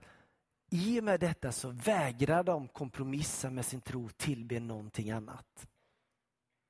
i 0.70 1.00
och 1.00 1.04
med 1.04 1.20
detta 1.20 1.52
så 1.52 1.70
vägrar 1.70 2.44
de 2.44 2.68
kompromissa 2.68 3.50
med 3.50 3.66
sin 3.66 3.82
tro, 3.82 4.10
tillbe 4.10 4.60
någonting 4.60 5.12
annat. 5.12 5.68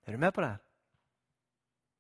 Är 0.06 0.12
du 0.12 0.18
med 0.18 0.34
på 0.34 0.42
det? 0.42 0.58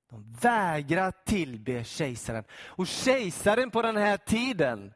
De 0.09 0.33
vägrar 0.41 1.11
tillbe 1.25 1.83
kejsaren. 1.83 2.43
Och 2.51 2.87
kejsaren 2.87 3.71
på 3.71 3.81
den 3.81 3.97
här 3.97 4.17
tiden 4.17 4.93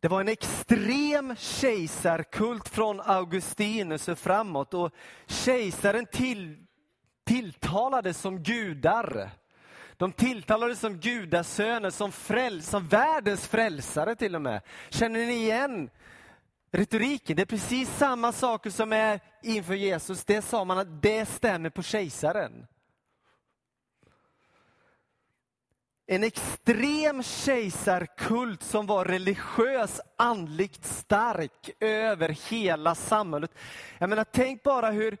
Det 0.00 0.08
var 0.10 0.20
en 0.20 0.28
extrem 0.28 1.36
kejsarkult 1.36 2.68
från 2.68 3.00
Augustinus 3.00 4.08
och 4.08 4.18
framåt 4.18 4.74
och 4.74 4.94
kejsaren 5.26 6.06
till, 6.06 6.66
tilltalades 7.24 8.18
som 8.18 8.42
gudar. 8.42 9.30
De 9.96 10.12
tilltalades 10.12 10.80
som 10.80 10.98
gudasöner, 10.98 11.90
som, 11.90 12.12
fräls, 12.12 12.68
som 12.68 12.86
världens 12.86 13.48
frälsare 13.48 14.14
till 14.14 14.34
och 14.34 14.42
med. 14.42 14.60
Känner 14.90 15.26
ni 15.26 15.32
igen 15.32 15.90
retoriken? 16.70 17.36
Det 17.36 17.42
är 17.42 17.46
precis 17.46 17.96
samma 17.96 18.32
saker 18.32 18.70
som 18.70 18.92
är 18.92 19.20
inför 19.42 19.74
Jesus. 19.74 20.24
Det 20.24 20.42
sa 20.42 20.64
man 20.64 20.78
att 20.78 21.02
det 21.02 21.26
stämmer 21.26 21.70
på 21.70 21.82
kejsaren. 21.82 22.66
En 26.06 26.24
extrem 26.24 27.22
kejsarkult 27.22 28.62
som 28.62 28.86
var 28.86 29.04
religiös, 29.04 30.00
andligt 30.16 30.84
stark 30.84 31.70
över 31.80 32.28
hela 32.50 32.94
samhället. 32.94 33.50
Jag 33.98 34.08
menar, 34.08 34.24
tänk 34.24 34.62
bara 34.62 34.90
hur, 34.90 35.16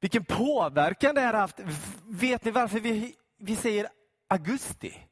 vilken 0.00 0.24
påverkan 0.24 1.14
det 1.14 1.20
här 1.20 1.32
har 1.32 1.40
haft. 1.40 1.60
Vet 2.06 2.44
ni 2.44 2.50
varför 2.50 2.80
vi 2.80 3.16
vi 3.42 3.56
säger 3.56 3.88
augusti. 4.28 5.08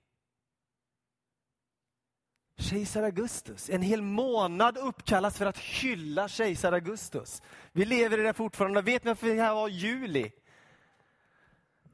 Kejsar 2.57 3.03
Augustus. 3.03 3.71
En 3.71 3.83
hel 3.83 4.03
månad 4.03 4.79
uppkallas 4.79 5.39
för 5.39 5.47
att 5.47 5.59
hylla 5.59 6.29
kejsar 6.29 6.73
Augustus. 6.73 7.43
Vi 7.73 7.85
lever 7.85 8.19
i 8.19 8.23
det 8.23 8.33
fortfarande. 8.33 8.83
Vet 8.83 9.05
ni 9.05 9.09
varför 9.09 9.27
det 9.27 9.43
här 9.43 9.55
var 9.55 9.69
juli? 9.69 10.33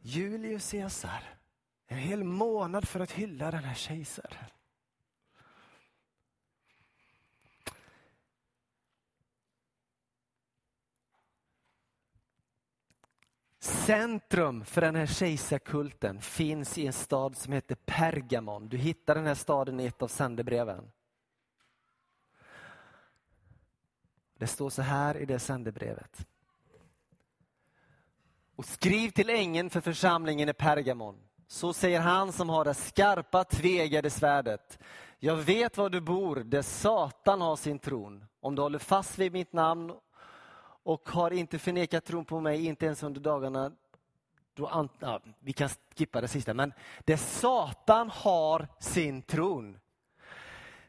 Julius 0.01 0.71
Caesar. 0.71 1.23
En 1.87 1.99
hel 1.99 2.25
månad 2.25 2.89
för 2.89 3.01
att 3.01 3.13
hylla 3.13 3.51
den 3.51 3.65
här 3.65 3.75
kejsaren. 3.75 4.45
Centrum 13.67 14.65
för 14.65 14.81
den 14.81 14.95
här 14.95 15.07
kejsarkulten 15.07 16.21
finns 16.21 16.79
i 16.79 16.87
en 16.87 16.93
stad 16.93 17.37
som 17.37 17.53
heter 17.53 17.75
Pergamon. 17.75 18.69
Du 18.69 18.77
hittar 18.77 19.15
den 19.15 19.27
här 19.27 19.35
staden 19.35 19.81
i 19.81 19.87
ett 19.87 20.03
av 20.03 20.09
sändebreven. 20.09 20.91
Det 24.39 24.47
står 24.47 24.71
så 24.71 24.83
här 24.83 25.17
i 25.17 25.25
det 25.27 25.39
sändebrevet. 25.39 26.27
Och 28.57 28.65
skriv 28.65 29.11
till 29.11 29.31
ängeln 29.31 29.71
för 29.71 29.81
församlingen 29.81 30.49
i 30.49 30.53
Pergamon. 30.53 31.17
Så 31.47 31.73
säger 31.73 32.01
han 32.01 32.33
som 32.33 32.49
har 32.49 32.65
det 32.65 32.75
skarpa 32.75 33.45
tvegade 33.45 34.11
svärdet. 34.11 34.79
Jag 35.19 35.37
vet 35.37 35.77
var 35.77 35.91
du 35.91 36.01
bor, 36.01 36.37
där 36.37 36.63
Satan 36.63 37.41
har 37.41 37.57
sin 37.57 37.79
tron. 37.79 38.25
Om 38.41 38.55
du 38.55 38.63
håller 38.63 38.79
fast 38.79 39.19
vid 39.19 39.33
mitt 39.33 39.53
namn 39.53 39.93
och 40.87 41.09
har 41.09 41.31
inte 41.31 41.59
förnekat 41.59 42.05
tron 42.05 42.25
på 42.25 42.41
mig, 42.41 42.67
inte 42.67 42.87
ens 42.87 43.03
under 43.03 43.21
dagarna 43.21 43.73
då, 44.55 44.89
ja, 44.99 45.21
vi 45.41 45.53
kan 45.53 45.69
skippa 45.99 46.21
det 46.21 46.29
sista, 46.29 46.55
men 46.55 46.73
där 47.05 47.17
Satan 47.17 48.11
har 48.11 48.69
sin 48.79 49.23
tron. 49.23 49.79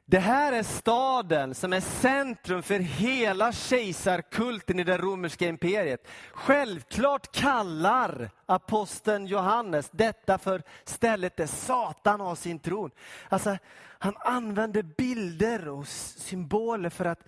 Det 0.05 0.19
här 0.19 0.53
är 0.53 0.63
staden 0.63 1.55
som 1.55 1.73
är 1.73 1.79
centrum 1.79 2.63
för 2.63 2.79
hela 2.79 3.51
kejsarkulten 3.51 4.79
i 4.79 4.83
det 4.83 4.97
romerska 4.97 5.47
imperiet. 5.47 6.07
Självklart 6.31 7.35
kallar 7.35 8.29
aposteln 8.45 9.25
Johannes 9.25 9.89
detta 9.91 10.37
för 10.37 10.63
stället 10.83 11.37
där 11.37 11.47
Satan 11.47 12.19
har 12.19 12.35
sin 12.35 12.59
tron. 12.59 12.91
Alltså, 13.29 13.57
han 13.99 14.15
använder 14.17 14.81
bilder 14.81 15.67
och 15.67 15.87
symboler 15.87 16.89
för 16.89 17.05
att 17.05 17.23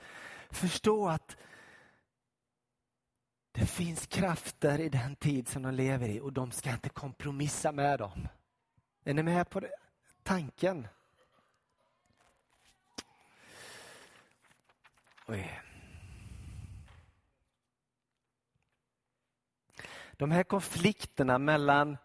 förstå 0.50 1.08
att 1.08 1.38
det 3.52 3.66
finns 3.66 4.08
krafter 4.08 4.80
i 4.80 4.90
den 4.90 5.16
tid 5.16 5.48
som 5.48 5.62
de 5.62 5.74
lever 5.74 6.10
i 6.10 6.20
och 6.20 6.34
de 6.34 6.52
ska 6.52 6.72
inte 6.72 6.90
kompromissa 6.90 7.72
med 7.72 8.00
dem. 8.00 8.28
Är 9.04 9.14
ni 9.14 9.24
med 9.24 9.50
på 9.50 9.60
det? 9.60 9.72
tanken? 10.24 10.88
Oj. 15.28 15.62
De 20.12 20.32
här 20.32 20.44
konflikterna 20.44 21.38
mellan 21.38 21.98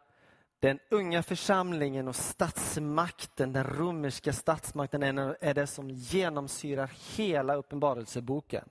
den 0.58 0.78
unga 0.90 1.22
församlingen 1.22 2.08
och 2.08 2.16
statsmakten, 2.16 3.52
den 3.52 3.64
romerska 3.64 4.32
statsmakten, 4.32 5.02
är 5.40 5.54
det 5.54 5.66
som 5.66 5.90
genomsyrar 5.90 6.90
hela 7.16 7.54
uppenbarelseboken. 7.54 8.68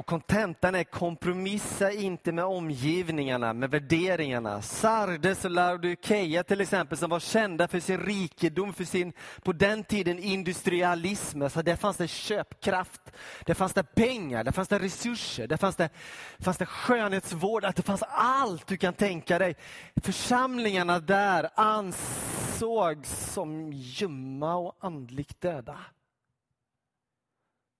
Och 0.00 0.06
kontentan 0.06 0.74
är 0.74 0.84
kompromissa 0.84 1.92
inte 1.92 2.32
med 2.32 2.44
omgivningarna, 2.44 3.52
med 3.52 3.70
värderingarna. 3.70 4.62
Sardes 4.62 5.44
och 5.44 5.50
Laodikeia 5.50 6.44
till 6.44 6.60
exempel 6.60 6.98
som 6.98 7.10
var 7.10 7.20
kända 7.20 7.68
för 7.68 7.80
sin 7.80 8.00
rikedom, 8.00 8.72
för 8.72 8.84
sin 8.84 9.12
på 9.42 9.52
den 9.52 9.84
tiden 9.84 10.18
industrialism. 10.18 11.42
Alltså 11.42 11.62
där 11.62 11.76
fanns 11.76 11.96
det 11.96 12.08
köpkraft, 12.08 13.00
där 13.44 13.54
fanns 13.54 13.72
det 13.72 13.82
pengar, 13.82 14.44
där 14.44 14.52
fanns 14.52 14.68
det 14.68 14.78
resurser, 14.78 15.46
där 15.46 15.56
fanns 15.56 15.76
det, 15.76 15.90
fanns 16.38 16.58
det 16.58 16.66
skönhetsvård, 16.66 17.64
att 17.64 17.76
det 17.76 17.82
fanns 17.82 18.04
allt 18.08 18.66
du 18.66 18.76
kan 18.76 18.94
tänka 18.94 19.38
dig. 19.38 19.56
Församlingarna 19.96 20.98
där 20.98 21.50
ansågs 21.54 23.32
som 23.32 23.72
ljumma 23.72 24.54
och 24.54 24.76
andligt 24.80 25.40
döda. 25.40 25.78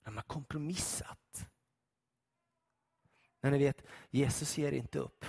De 0.04 0.16
har 0.16 0.24
kompromissat. 0.24 1.19
Men 3.40 3.52
ni 3.52 3.58
vet, 3.58 3.82
Jesus 4.10 4.58
ger 4.58 4.72
inte 4.72 4.98
upp. 4.98 5.24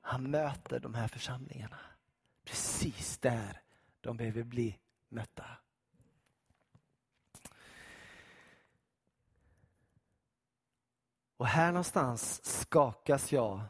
Han 0.00 0.30
möter 0.30 0.80
de 0.80 0.94
här 0.94 1.08
församlingarna 1.08 1.78
precis 2.44 3.18
där 3.18 3.62
de 4.00 4.16
behöver 4.16 4.42
bli 4.42 4.78
mötta. 5.08 5.44
Och 11.36 11.46
här 11.46 11.72
någonstans 11.72 12.44
skakas 12.44 13.32
jag 13.32 13.60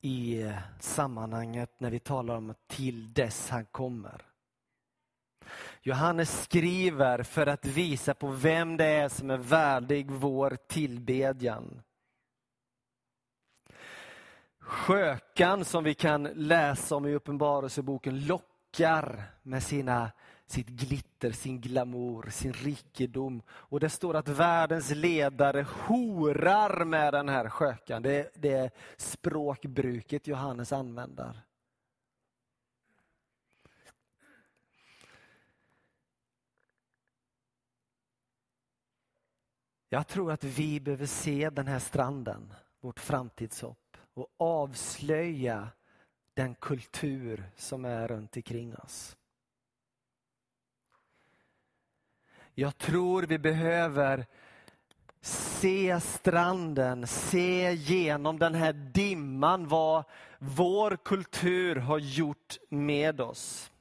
i 0.00 0.52
sammanhanget 0.80 1.80
när 1.80 1.90
vi 1.90 1.98
talar 1.98 2.36
om 2.36 2.54
till 2.66 3.12
dess 3.12 3.50
han 3.50 3.66
kommer. 3.66 4.33
Johannes 5.86 6.42
skriver 6.42 7.22
för 7.22 7.46
att 7.46 7.66
visa 7.66 8.14
på 8.14 8.28
vem 8.28 8.76
det 8.76 8.84
är 8.84 9.08
som 9.08 9.30
är 9.30 9.36
värdig 9.36 10.10
vår 10.10 10.56
tillbedjan. 10.68 11.82
Skökan 14.58 15.64
som 15.64 15.84
vi 15.84 15.94
kan 15.94 16.22
läsa 16.22 16.96
om 16.96 17.06
i 17.06 17.14
Uppenbarelseboken 17.14 18.26
lockar 18.26 19.22
med 19.42 19.62
sina, 19.62 20.10
sitt 20.46 20.68
glitter, 20.68 21.32
sin 21.32 21.60
glamour, 21.60 22.30
sin 22.30 22.52
rikedom. 22.52 23.42
Och 23.48 23.80
det 23.80 23.90
står 23.90 24.16
att 24.16 24.28
världens 24.28 24.90
ledare 24.90 25.66
horar 25.86 26.84
med 26.84 27.12
den 27.12 27.28
här 27.28 27.48
skökan. 27.48 28.02
Det, 28.02 28.30
det 28.34 28.52
är 28.52 28.70
språkbruket 28.96 30.26
Johannes 30.26 30.72
använder. 30.72 31.42
Jag 39.94 40.06
tror 40.06 40.32
att 40.32 40.44
vi 40.44 40.80
behöver 40.80 41.06
se 41.06 41.50
den 41.50 41.66
här 41.66 41.78
stranden 41.78 42.54
vårt 42.80 43.00
framtidshopp 43.00 43.96
och 44.14 44.28
avslöja 44.36 45.68
den 46.34 46.54
kultur 46.54 47.50
som 47.56 47.84
är 47.84 48.08
runt 48.08 48.36
omkring 48.36 48.76
oss. 48.76 49.16
Jag 52.54 52.78
tror 52.78 53.22
vi 53.22 53.38
behöver 53.38 54.26
se 55.20 56.00
stranden, 56.00 57.06
se 57.06 57.72
genom 57.72 58.38
den 58.38 58.54
här 58.54 58.72
dimman 58.72 59.68
vad 59.68 60.04
vår 60.38 60.96
kultur 61.04 61.76
har 61.76 61.98
gjort 61.98 62.58
med 62.68 63.20
oss. 63.20 63.72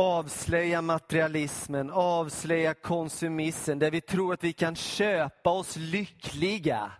Avslöja 0.00 0.82
materialismen, 0.82 1.90
avslöja 1.90 2.74
konsumismen 2.74 3.78
där 3.78 3.90
vi 3.90 4.00
tror 4.00 4.34
att 4.34 4.44
vi 4.44 4.52
kan 4.52 4.76
köpa 4.76 5.50
oss 5.50 5.76
lyckliga. 5.76 6.92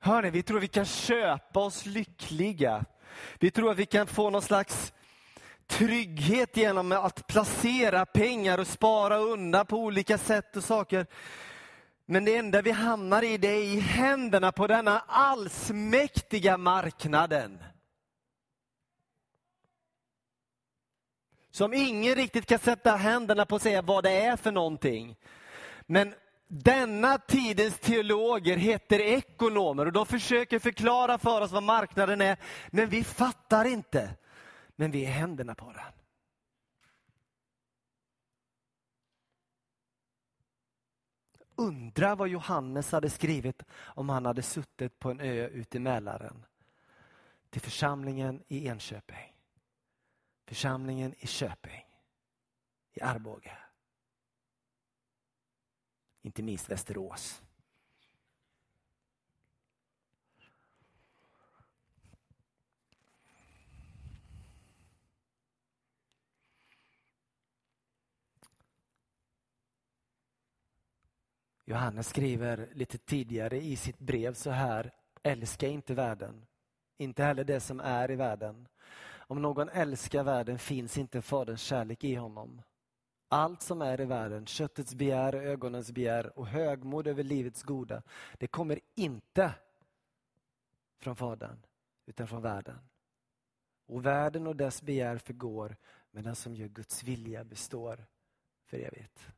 Hör 0.00 0.22
ni, 0.22 0.30
vi 0.30 0.42
tror 0.42 0.56
att 0.56 0.62
vi 0.62 0.68
kan 0.68 0.84
köpa 0.84 1.60
oss 1.60 1.86
lyckliga. 1.86 2.84
Vi 3.38 3.50
tror 3.50 3.70
att 3.70 3.78
vi 3.78 3.86
kan 3.86 4.06
få 4.06 4.30
någon 4.30 4.42
slags 4.42 4.92
trygghet 5.66 6.56
genom 6.56 6.92
att 6.92 7.26
placera 7.26 8.06
pengar 8.06 8.58
och 8.58 8.66
spara 8.66 9.16
undan 9.16 9.66
på 9.66 9.76
olika 9.76 10.18
sätt 10.18 10.56
och 10.56 10.64
saker. 10.64 11.06
Men 12.06 12.24
det 12.24 12.36
enda 12.36 12.62
vi 12.62 12.70
hamnar 12.70 13.22
i 13.22 13.38
det 13.38 13.48
är 13.48 13.64
i 13.64 13.80
händerna 13.80 14.52
på 14.52 14.66
denna 14.66 14.98
allsmäktiga 15.06 16.56
marknaden. 16.56 17.58
Som 21.54 21.74
ingen 21.74 22.14
riktigt 22.14 22.46
kan 22.46 22.58
sätta 22.58 22.96
händerna 22.96 23.46
på 23.46 23.54
och 23.54 23.62
säga 23.62 23.82
vad 23.82 24.04
det 24.04 24.10
är 24.10 24.36
för 24.36 24.52
någonting. 24.52 25.16
Men 25.86 26.14
denna 26.48 27.18
tidens 27.18 27.78
teologer 27.78 28.56
heter 28.56 29.00
ekonomer 29.00 29.86
och 29.86 29.92
de 29.92 30.06
försöker 30.06 30.58
förklara 30.58 31.18
för 31.18 31.40
oss 31.40 31.52
vad 31.52 31.62
marknaden 31.62 32.20
är, 32.20 32.36
men 32.70 32.88
vi 32.88 33.04
fattar 33.04 33.64
inte. 33.64 34.10
Men 34.76 34.90
vi 34.90 35.04
är 35.04 35.10
händerna 35.10 35.54
på 35.54 35.72
den. 35.72 35.92
Undra 41.56 42.14
vad 42.14 42.28
Johannes 42.28 42.92
hade 42.92 43.10
skrivit 43.10 43.62
om 43.74 44.08
han 44.08 44.26
hade 44.26 44.42
suttit 44.42 44.98
på 44.98 45.10
en 45.10 45.20
ö 45.20 45.48
ute 45.48 45.76
i 45.76 45.80
Mälaren. 45.80 46.44
Till 47.50 47.60
församlingen 47.60 48.42
i 48.48 48.66
Enköping. 48.66 49.33
Församlingen 50.46 51.14
i 51.18 51.26
Köping. 51.26 51.84
I 52.92 53.00
Arboga. 53.00 53.58
Inte 56.22 56.42
minst 56.42 56.70
Västerås. 56.70 57.42
Johannes 71.66 72.08
skriver 72.08 72.68
lite 72.74 72.98
tidigare 72.98 73.60
i 73.60 73.76
sitt 73.76 73.98
brev 73.98 74.34
så 74.34 74.50
här, 74.50 74.92
älska 75.22 75.68
inte 75.68 75.94
världen, 75.94 76.46
inte 76.96 77.24
heller 77.24 77.44
det 77.44 77.60
som 77.60 77.80
är 77.80 78.10
i 78.10 78.16
världen. 78.16 78.68
Om 79.26 79.42
någon 79.42 79.68
älskar 79.68 80.24
världen 80.24 80.58
finns 80.58 80.98
inte 80.98 81.22
Faderns 81.22 81.60
kärlek 81.60 82.04
i 82.04 82.14
honom. 82.14 82.62
Allt 83.28 83.62
som 83.62 83.82
är 83.82 84.00
i 84.00 84.04
världen, 84.04 84.46
köttets 84.46 84.94
begär, 84.94 85.34
ögonens 85.34 85.92
begär 85.92 86.38
och 86.38 86.46
högmod 86.46 87.06
över 87.06 87.22
livets 87.22 87.62
goda, 87.62 88.02
det 88.38 88.46
kommer 88.46 88.80
inte 88.94 89.54
från 90.98 91.16
Fadern, 91.16 91.66
utan 92.06 92.26
från 92.26 92.42
världen. 92.42 92.78
Och 93.86 94.06
världen 94.06 94.46
och 94.46 94.56
dess 94.56 94.82
begär 94.82 95.18
förgår, 95.18 95.76
men 96.10 96.24
den 96.24 96.36
som 96.36 96.54
gör 96.54 96.68
Guds 96.68 97.02
vilja 97.02 97.44
består 97.44 98.06
för 98.64 98.76
evigt. 98.76 99.28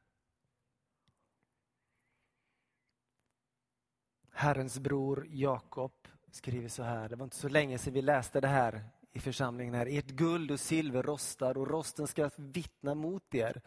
Herrens 4.31 4.79
bror 4.79 5.27
Jakob 5.31 6.09
skriver 6.31 6.69
så 6.69 6.83
här, 6.83 7.09
det 7.09 7.17
var 7.17 7.25
inte 7.25 7.37
så 7.37 7.49
länge 7.49 7.79
sedan 7.79 7.95
vi 7.95 8.03
läste 8.03 8.41
det 8.41 8.49
här 8.49 8.85
i 9.17 9.21
församlingen 9.21 9.75
här. 9.75 9.87
Ert 9.87 10.07
guld 10.07 10.51
och 10.51 10.61
silver 10.61 11.03
rostar 11.03 11.59
och 11.59 11.71
rosten 11.71 12.07
ska 12.07 12.31
vittna 12.37 12.95
mot 12.95 13.35
er 13.35 13.63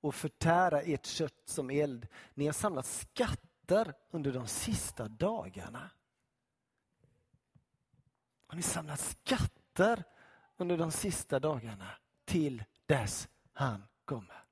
och 0.00 0.14
förtära 0.14 0.82
ert 0.82 1.06
kött 1.06 1.42
som 1.44 1.70
eld. 1.70 2.06
Ni 2.34 2.46
har 2.46 2.52
samlat 2.52 2.86
skatter 2.86 3.94
under 4.10 4.32
de 4.32 4.46
sista 4.46 5.08
dagarna. 5.08 5.90
Har 8.46 8.56
ni 8.56 8.62
samlat 8.62 9.00
skatter 9.00 10.04
under 10.56 10.76
de 10.78 10.90
sista 10.90 11.40
dagarna 11.40 11.88
till 12.24 12.64
dess 12.86 13.28
han 13.52 13.84
kommer? 14.04 14.44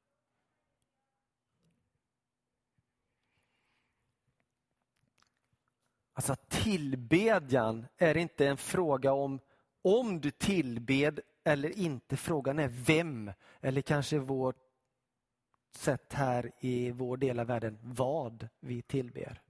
Alltså 6.13 6.37
tillbedjan 6.49 7.87
är 7.97 8.17
inte 8.17 8.47
en 8.47 8.57
fråga 8.57 9.13
om 9.13 9.41
om 9.83 10.21
du 10.21 10.31
tillbed 10.31 11.21
eller 11.45 11.79
inte. 11.79 12.17
Frågan 12.17 12.59
är 12.59 12.69
vem, 12.69 13.33
eller 13.61 13.83
kanske 13.83 14.19
vårt 14.19 14.57
sätt 15.71 16.13
här 16.13 16.53
i 16.61 16.91
vår 16.91 17.17
del 17.17 17.39
av 17.39 17.47
världen, 17.47 17.79
vad 17.83 18.49
vi 18.61 18.83
tillber. 18.83 19.43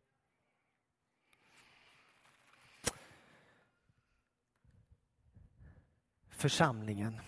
Församlingen. 6.30 7.20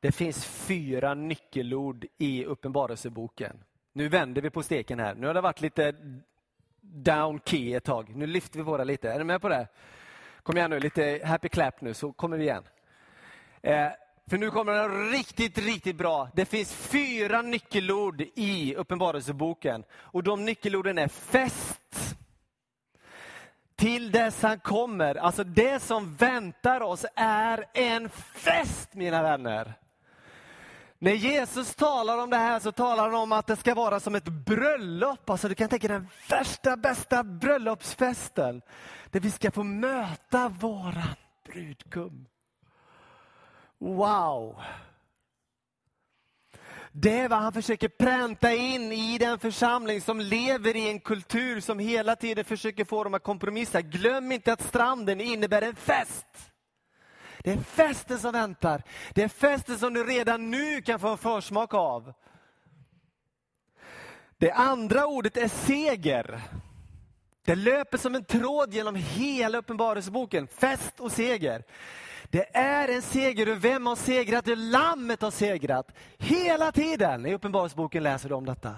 Det 0.00 0.12
finns 0.12 0.46
fyra 0.46 1.14
nyckelord 1.14 2.06
i 2.18 2.44
Uppenbarelseboken. 2.44 3.64
Nu 3.92 4.08
vänder 4.08 4.42
vi 4.42 4.50
på 4.50 4.62
steken 4.62 5.00
här. 5.00 5.14
Nu 5.14 5.26
har 5.26 5.34
det 5.34 5.40
varit 5.40 5.60
lite 5.60 5.94
down 6.92 7.40
key 7.44 7.74
ett 7.74 7.84
tag. 7.84 8.16
Nu 8.16 8.26
lyfter 8.26 8.58
vi 8.58 8.62
våra 8.62 8.84
lite. 8.84 9.12
Är 9.12 9.18
ni 9.18 9.24
med 9.24 9.40
på 9.40 9.48
det? 9.48 9.68
Kom 10.42 10.56
igen 10.56 10.70
nu, 10.70 10.80
lite 10.80 11.20
happy 11.24 11.48
clap 11.48 11.80
nu 11.80 11.94
så 11.94 12.12
kommer 12.12 12.36
vi 12.36 12.44
igen. 12.44 12.64
Eh, 13.62 13.88
för 14.26 14.38
nu 14.38 14.50
kommer 14.50 14.72
den 14.72 15.10
riktigt, 15.10 15.58
riktigt 15.58 15.96
bra. 15.96 16.28
Det 16.34 16.44
finns 16.44 16.74
fyra 16.74 17.42
nyckelord 17.42 18.20
i 18.34 18.74
Uppenbarelseboken. 18.74 19.84
Och 19.92 20.22
de 20.22 20.44
nyckelorden 20.44 20.98
är 20.98 21.08
fest, 21.08 22.16
till 23.76 24.10
dess 24.10 24.42
han 24.42 24.58
kommer. 24.58 25.14
Alltså 25.14 25.44
det 25.44 25.82
som 25.82 26.14
väntar 26.14 26.80
oss 26.80 27.06
är 27.14 27.64
en 27.74 28.08
fest 28.08 28.94
mina 28.94 29.22
vänner. 29.22 29.74
När 30.98 31.12
Jesus 31.12 31.74
talar 31.74 32.18
om 32.18 32.30
det 32.30 32.36
här 32.36 32.60
så 32.60 32.72
talar 32.72 33.04
han 33.04 33.14
om 33.14 33.32
att 33.32 33.46
det 33.46 33.56
ska 33.56 33.74
vara 33.74 34.00
som 34.00 34.14
ett 34.14 34.28
bröllop. 34.28 35.30
Alltså 35.30 35.48
du 35.48 35.54
kan 35.54 35.68
tänka 35.68 35.88
dig 35.88 35.96
den 35.96 36.08
värsta, 36.28 36.76
bästa 36.76 37.24
bröllopsfesten. 37.24 38.62
Där 39.10 39.20
vi 39.20 39.30
ska 39.30 39.50
få 39.50 39.62
möta 39.62 40.48
våran 40.48 41.16
brudgum. 41.44 42.26
Wow! 43.78 44.56
Det 46.92 47.18
är 47.18 47.28
vad 47.28 47.38
han 47.38 47.52
försöker 47.52 47.88
pränta 47.88 48.52
in 48.52 48.92
i 48.92 49.18
den 49.18 49.38
församling 49.38 50.00
som 50.00 50.20
lever 50.20 50.76
i 50.76 50.88
en 50.88 51.00
kultur 51.00 51.60
som 51.60 51.78
hela 51.78 52.16
tiden 52.16 52.44
försöker 52.44 52.84
få 52.84 53.04
dem 53.04 53.14
att 53.14 53.22
kompromissa. 53.22 53.82
Glöm 53.82 54.32
inte 54.32 54.52
att 54.52 54.62
stranden 54.62 55.20
innebär 55.20 55.62
en 55.62 55.76
fest. 55.76 56.26
Det 57.44 57.52
är 57.52 57.56
festen 57.56 58.18
som 58.18 58.32
väntar. 58.32 58.82
Det 59.14 59.22
är 59.22 59.28
festen 59.28 59.78
som 59.78 59.94
du 59.94 60.04
redan 60.04 60.50
nu 60.50 60.82
kan 60.82 61.00
få 61.00 61.08
en 61.08 61.18
försmak 61.18 61.74
av. 61.74 62.12
Det 64.38 64.50
andra 64.50 65.06
ordet 65.06 65.36
är 65.36 65.48
seger. 65.48 66.40
Det 67.44 67.54
löper 67.54 67.98
som 67.98 68.14
en 68.14 68.24
tråd 68.24 68.74
genom 68.74 68.94
hela 68.94 69.58
Uppenbarelseboken. 69.58 70.46
Fest 70.46 71.00
och 71.00 71.12
seger. 71.12 71.64
Det 72.30 72.56
är 72.56 72.88
en 72.88 73.02
seger 73.02 73.48
och 73.48 73.64
vem 73.64 73.86
har 73.86 73.96
segrat? 73.96 74.44
Det 74.44 74.56
Lammet 74.56 75.22
har 75.22 75.30
segrat. 75.30 75.86
Hela 76.18 76.72
tiden 76.72 77.26
i 77.26 77.34
Uppenbarelseboken 77.34 78.02
läser 78.02 78.28
du 78.28 78.34
om 78.34 78.46
detta. 78.46 78.74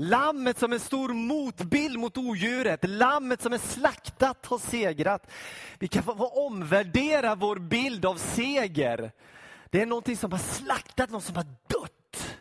Lammet 0.00 0.58
som 0.58 0.72
en 0.72 0.80
stor 0.80 1.08
motbild 1.08 1.98
mot 1.98 2.16
odjuret, 2.16 2.88
lammet 2.88 3.42
som 3.42 3.52
är 3.52 3.58
slaktat 3.58 4.46
har 4.46 4.58
segrat. 4.58 5.30
Vi 5.78 5.88
kan 5.88 6.02
få 6.02 6.46
omvärdera 6.46 7.34
vår 7.34 7.56
bild 7.56 8.06
av 8.06 8.16
seger. 8.16 9.12
Det 9.70 9.82
är 9.82 9.86
någonting 9.86 10.16
som 10.16 10.32
har 10.32 10.38
slaktat, 10.38 11.10
någon 11.10 11.22
som 11.22 11.36
har 11.36 11.46
dött 11.66 12.38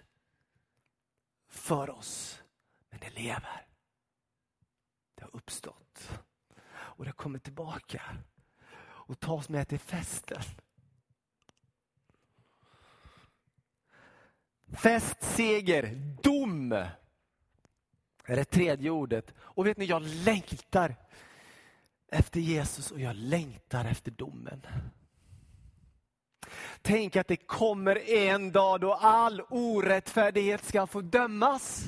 för 1.50 1.90
oss. 1.90 2.42
Men 2.90 3.00
det 3.00 3.10
lever. 3.10 3.66
Det 5.16 5.24
har 5.24 5.36
uppstått. 5.36 6.10
Och 6.70 7.06
det 7.06 7.12
kommer 7.12 7.40
tillbaka 7.40 8.02
och 8.82 9.20
tas 9.20 9.50
med 9.50 9.68
till 9.68 9.80
festen. 9.80 10.42
Fest, 14.74 15.24
seger, 15.24 15.96
dom 16.22 16.86
är 18.34 18.36
det 18.36 18.46
tredje 18.46 18.90
ordet. 18.90 19.34
Och 19.40 19.68
vet 19.68 19.78
ni, 19.78 19.86
jag 19.86 20.02
längtar 20.02 20.96
efter 22.12 22.40
Jesus 22.40 22.92
och 22.92 23.00
jag 23.00 23.16
längtar 23.16 23.86
efter 23.86 24.12
domen. 24.12 24.62
Tänk 26.82 27.16
att 27.16 27.28
det 27.28 27.38
kommer 27.38 28.10
en 28.10 28.52
dag 28.52 28.82
då 28.82 28.94
all 28.94 29.42
orättfärdighet 29.42 30.66
ska 30.66 30.88
få 30.88 31.02
dömas. 31.02 31.84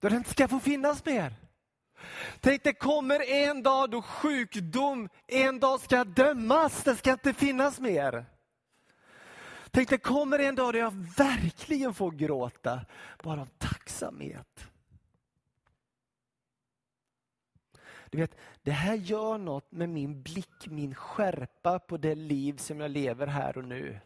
Då 0.00 0.08
den 0.08 0.18
inte 0.18 0.30
ska 0.30 0.48
få 0.48 0.60
finnas 0.60 1.04
mer. 1.04 1.34
Tänk 2.40 2.62
det 2.62 2.72
kommer 2.72 3.30
en 3.30 3.62
dag 3.62 3.90
då 3.90 4.02
sjukdom 4.02 5.08
en 5.26 5.60
dag 5.60 5.80
ska 5.80 6.04
dömas, 6.04 6.84
det 6.84 6.96
ska 6.96 7.12
inte 7.12 7.32
finnas 7.32 7.80
mer. 7.80 8.26
Tänk 9.70 9.88
det 9.88 9.98
kommer 9.98 10.38
en 10.38 10.54
dag 10.54 10.72
då 10.72 10.78
jag 10.78 10.94
verkligen 11.16 11.94
får 11.94 12.10
gråta, 12.10 12.86
bara 13.22 13.40
av 13.40 13.48
tacksamhet. 13.58 14.70
Du 18.10 18.18
vet, 18.18 18.36
det 18.62 18.70
här 18.70 18.94
gör 18.94 19.38
något 19.38 19.72
med 19.72 19.88
min 19.88 20.22
blick, 20.22 20.66
min 20.66 20.94
skärpa 20.94 21.78
på 21.78 21.96
det 21.96 22.14
liv 22.14 22.56
som 22.56 22.80
jag 22.80 22.90
lever 22.90 23.26
här 23.26 23.58
och 23.58 23.64
nu. 23.64 24.00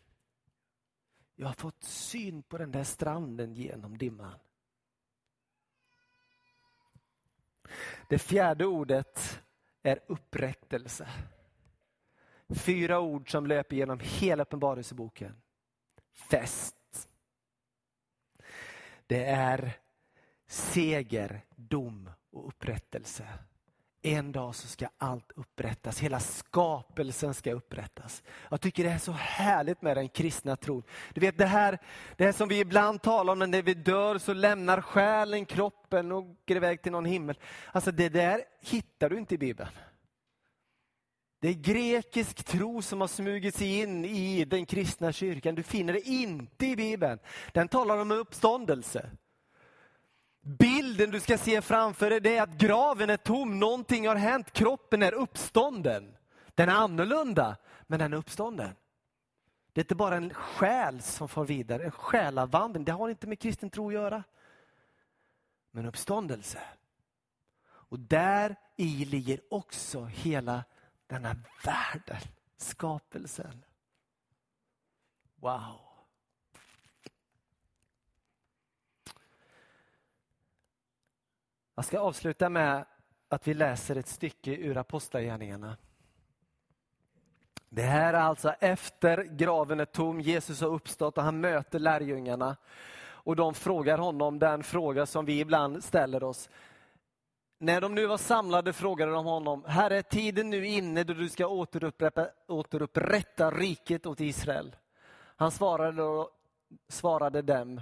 Jag 1.35 1.47
har 1.47 1.55
fått 1.55 1.85
syn 1.85 2.43
på 2.43 2.59
den 2.59 2.71
där 2.71 2.85
stranden 2.85 3.55
genom 3.55 3.99
dimman. 3.99 4.39
Det 8.09 8.19
fjärde 8.19 8.67
ordet 8.67 9.43
är 9.83 10.01
upprättelse. 10.07 11.09
Fyra 12.49 13.01
ord 13.01 13.31
som 13.31 13.47
löper 13.47 13.77
genom 13.77 14.01
hela 14.03 14.43
Uppenbarelseboken. 14.43 15.37
Fest. 16.15 17.09
Det 19.07 19.25
är 19.25 19.73
seger, 20.47 21.41
dom 21.57 22.11
och 22.33 22.49
upprättelse. 22.49 23.25
En 24.03 24.33
dag 24.33 24.55
så 24.55 24.69
ska 24.69 24.89
allt 24.99 25.33
upprättas, 25.33 25.99
hela 25.99 26.21
skapelsen 26.21 27.35
ska 27.35 27.53
upprättas. 27.53 28.23
Jag 28.51 28.61
tycker 28.61 28.85
det 28.85 28.91
är 28.91 28.99
så 28.99 29.13
härligt 29.13 29.83
med 29.83 29.97
den 29.97 30.09
kristna 30.09 30.57
tron. 30.57 30.83
Du 31.15 31.21
vet 31.21 31.39
det 31.39 31.47
här, 31.47 31.79
det 32.17 32.25
här 32.25 32.33
som 32.33 32.49
vi 32.49 32.61
ibland 32.61 33.03
talar 33.03 33.33
om, 33.33 33.39
när 33.39 33.63
vi 33.63 33.75
dör 33.75 34.19
så 34.19 34.33
lämnar 34.33 34.81
själen 34.81 35.47
kroppen 35.47 36.13
och 36.13 36.25
går 36.25 36.57
iväg 36.57 36.83
till 36.83 36.93
någon 36.93 37.05
himmel. 37.05 37.39
Alltså 37.73 37.91
det 37.93 38.09
där 38.09 38.43
hittar 38.61 39.11
du 39.11 39.19
inte 39.19 39.35
i 39.35 39.39
Bibeln. 39.39 39.71
Det 41.45 41.51
är 41.51 41.55
grekisk 41.55 42.45
tro 42.45 42.83
som 42.83 43.01
har 43.01 43.09
smugit 43.09 43.55
sig 43.55 43.81
in 43.81 44.05
i 44.05 44.45
den 44.45 44.67
kristna 44.67 45.13
kyrkan. 45.13 45.55
Du 45.55 45.63
finner 45.63 45.93
det 45.93 46.01
inte 46.01 46.67
i 46.67 46.77
Bibeln. 46.77 47.19
Den 47.53 47.69
talar 47.69 47.99
om 47.99 48.11
uppståndelse. 48.11 49.11
Bilden 50.41 51.11
du 51.11 51.21
ska 51.21 51.39
se 51.39 51.63
framför 51.63 52.21
dig 52.21 52.37
är 52.37 52.43
att 52.43 52.59
graven 52.59 53.11
är 53.11 53.17
tom, 53.17 53.59
någonting 53.59 54.09
har 54.09 54.17
hänt, 54.17 54.53
kroppen 54.53 55.03
är 55.03 55.15
uppstånden. 55.15 56.17
Den 56.55 56.69
är 56.69 56.75
annorlunda, 56.75 57.57
men 57.87 57.99
den 57.99 58.13
är 58.13 58.17
uppstånden. 58.17 58.71
Det 59.73 59.81
är 59.81 59.85
inte 59.85 59.95
bara 59.95 60.17
en 60.17 60.35
själ 60.35 61.03
som 61.03 61.29
far 61.29 61.45
vidare, 61.45 61.85
en 61.85 61.91
själavandring. 61.91 62.85
Det 62.85 62.93
har 62.93 63.09
inte 63.09 63.27
med 63.27 63.41
kristen 63.41 63.71
tro 63.71 63.89
att 63.89 63.95
göra. 63.95 64.25
Men 65.71 65.87
uppståndelse. 65.87 66.59
Och 67.67 67.99
där 67.99 68.57
i 68.77 69.05
ligger 69.05 69.41
också 69.51 70.05
hela 70.05 70.65
denna 71.07 71.37
världen, 71.65 72.21
skapelsen. 72.57 73.65
Wow. 75.37 75.81
Jag 81.75 81.85
ska 81.85 81.99
avsluta 81.99 82.49
med 82.49 82.85
att 83.29 83.49
vi 83.49 83.55
läser 83.55 83.97
ett 83.97 84.09
stycke 84.09 84.51
ur 84.57 84.77
Apostlagärningarna. 84.77 85.77
Det 87.69 87.83
här 87.83 88.15
är 88.15 88.19
alltså 88.19 88.51
efter 88.51 89.23
graven 89.23 89.81
är 89.81 89.85
tom, 89.85 90.21
Jesus 90.21 90.61
har 90.61 90.69
uppstått 90.69 91.19
och 91.19 91.25
han 91.25 91.41
möter 91.41 91.79
lärjungarna. 91.79 92.57
Och 93.25 93.37
de 93.37 93.55
frågar 93.55 93.99
honom 93.99 94.39
den 94.39 94.63
fråga 94.63 95.07
som 95.07 95.25
vi 95.25 95.41
ibland 95.41 95.85
ställer 95.85 96.25
oss. 96.25 96.49
När 97.65 97.81
de 97.81 97.95
nu 97.95 98.07
var 98.07 98.17
samlade 98.17 98.73
frågade 98.73 99.13
de 99.13 99.25
honom, 99.25 99.65
Herre, 99.67 99.99
är 99.99 100.03
tiden 100.03 100.51
nu 100.51 100.67
inne 100.67 101.05
då 101.05 101.15
du 101.15 101.29
ska 101.29 101.47
återupprätta, 101.47 102.29
återupprätta 102.49 103.51
riket 103.51 104.07
åt 104.07 104.21
Israel? 104.21 104.77
Han 105.37 105.51
svarade, 105.51 106.27
svarade 106.89 107.43
dem, 107.43 107.81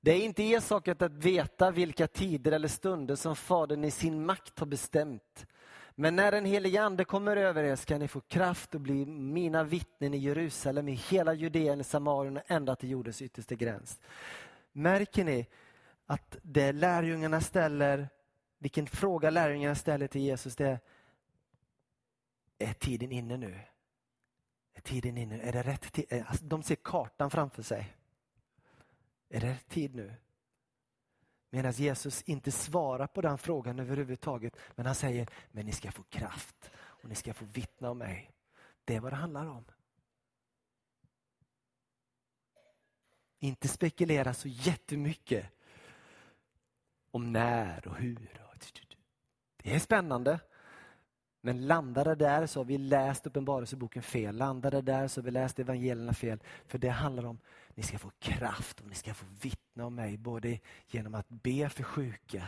det 0.00 0.10
är 0.10 0.24
inte 0.24 0.42
er 0.42 0.60
sak 0.60 0.88
att 0.88 1.02
veta 1.02 1.70
vilka 1.70 2.06
tider 2.06 2.52
eller 2.52 2.68
stunder 2.68 3.16
som 3.16 3.36
Fadern 3.36 3.84
i 3.84 3.90
sin 3.90 4.26
makt 4.26 4.58
har 4.58 4.66
bestämt. 4.66 5.46
Men 5.94 6.16
när 6.16 6.32
den 6.32 6.44
helige 6.44 6.82
Ande 6.82 7.04
kommer 7.04 7.36
över 7.36 7.64
er 7.64 7.76
ska 7.76 7.98
ni 7.98 8.08
få 8.08 8.20
kraft 8.20 8.74
att 8.74 8.80
bli 8.80 9.06
mina 9.06 9.64
vittnen 9.64 10.14
i 10.14 10.18
Jerusalem, 10.18 10.88
i 10.88 10.94
hela 10.94 11.34
Judeen, 11.34 11.80
i 11.80 11.84
Samarien 11.84 12.36
och 12.36 12.42
ända 12.46 12.76
till 12.76 12.90
jordens 12.90 13.22
yttersta 13.22 13.54
gräns. 13.54 14.00
Märker 14.72 15.24
ni 15.24 15.46
att 16.06 16.36
det 16.42 16.72
lärjungarna 16.72 17.40
ställer, 17.40 18.08
vilken 18.58 18.86
fråga 18.86 19.30
lärjungarna 19.30 19.74
ställer 19.74 20.06
till 20.06 20.20
Jesus, 20.20 20.56
det 20.56 20.68
är, 20.68 20.80
är 22.58 22.72
tiden 22.72 23.12
inne 23.12 23.36
nu? 23.36 23.60
Är 24.74 24.80
tiden 24.80 25.18
inne? 25.18 25.40
Är 25.40 25.52
det 25.52 25.62
rätt 25.62 25.92
tid? 25.92 26.04
Eh, 26.08 26.30
alltså, 26.30 26.44
de 26.44 26.62
ser 26.62 26.74
kartan 26.74 27.30
framför 27.30 27.62
sig. 27.62 27.96
Är 29.28 29.40
det 29.40 29.58
tid 29.68 29.94
nu? 29.94 30.14
Medan 31.50 31.72
Jesus 31.72 32.22
inte 32.22 32.52
svarar 32.52 33.06
på 33.06 33.20
den 33.20 33.38
frågan 33.38 33.78
överhuvudtaget. 33.78 34.56
Men 34.74 34.86
han 34.86 34.94
säger, 34.94 35.28
men 35.52 35.66
ni 35.66 35.72
ska 35.72 35.92
få 35.92 36.02
kraft 36.02 36.70
och 36.76 37.08
ni 37.08 37.14
ska 37.14 37.34
få 37.34 37.44
vittna 37.44 37.90
om 37.90 37.98
mig. 37.98 38.30
Det 38.84 38.94
är 38.96 39.00
vad 39.00 39.12
det 39.12 39.16
handlar 39.16 39.46
om. 39.46 39.64
Inte 43.38 43.68
spekulera 43.68 44.34
så 44.34 44.48
jättemycket 44.48 45.46
om 47.10 47.32
när 47.32 47.88
och 47.88 47.96
hur. 47.96 48.47
Det 49.62 49.74
är 49.74 49.78
spännande. 49.78 50.40
Men 51.40 51.66
landade 51.66 52.14
där 52.14 52.46
så 52.46 52.60
har 52.60 52.64
vi 52.64 52.78
läst 52.78 53.26
Uppenbarelseboken 53.26 54.02
fel. 54.02 54.36
Landade 54.36 54.82
där 54.82 55.08
så 55.08 55.20
har 55.20 55.24
vi 55.24 55.30
läst 55.30 55.58
evangelierna 55.58 56.14
fel. 56.14 56.38
För 56.66 56.78
det 56.78 56.88
handlar 56.88 57.26
om 57.26 57.38
att 57.68 57.76
ni 57.76 57.82
ska 57.82 57.98
få 57.98 58.10
kraft 58.18 58.80
och 58.80 58.86
ni 58.86 58.94
ska 58.94 59.14
få 59.14 59.26
vittna 59.42 59.86
om 59.86 59.94
mig. 59.94 60.18
Både 60.18 60.58
genom 60.86 61.14
att 61.14 61.28
be 61.28 61.68
för 61.68 61.82
sjuka, 61.82 62.42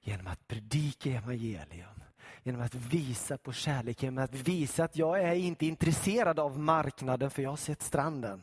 genom 0.00 0.26
att 0.26 0.48
predika 0.48 1.10
evangelium. 1.10 2.00
Genom 2.42 2.60
att 2.60 2.74
visa 2.74 3.38
på 3.38 3.52
kärlek, 3.52 4.02
genom 4.02 4.24
att 4.24 4.34
visa 4.34 4.84
att 4.84 4.96
jag 4.96 5.20
är 5.20 5.34
inte 5.34 5.66
intresserad 5.66 6.38
av 6.38 6.58
marknaden 6.58 7.30
för 7.30 7.42
jag 7.42 7.50
har 7.50 7.56
sett 7.56 7.82
stranden. 7.82 8.42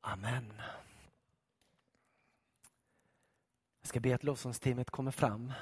Amen. 0.00 0.52
Jag 3.80 3.88
ska 3.88 4.00
be 4.00 4.14
att 4.14 4.24
lovsångsteamet 4.24 4.90
kommer 4.90 5.10
fram 5.10 5.52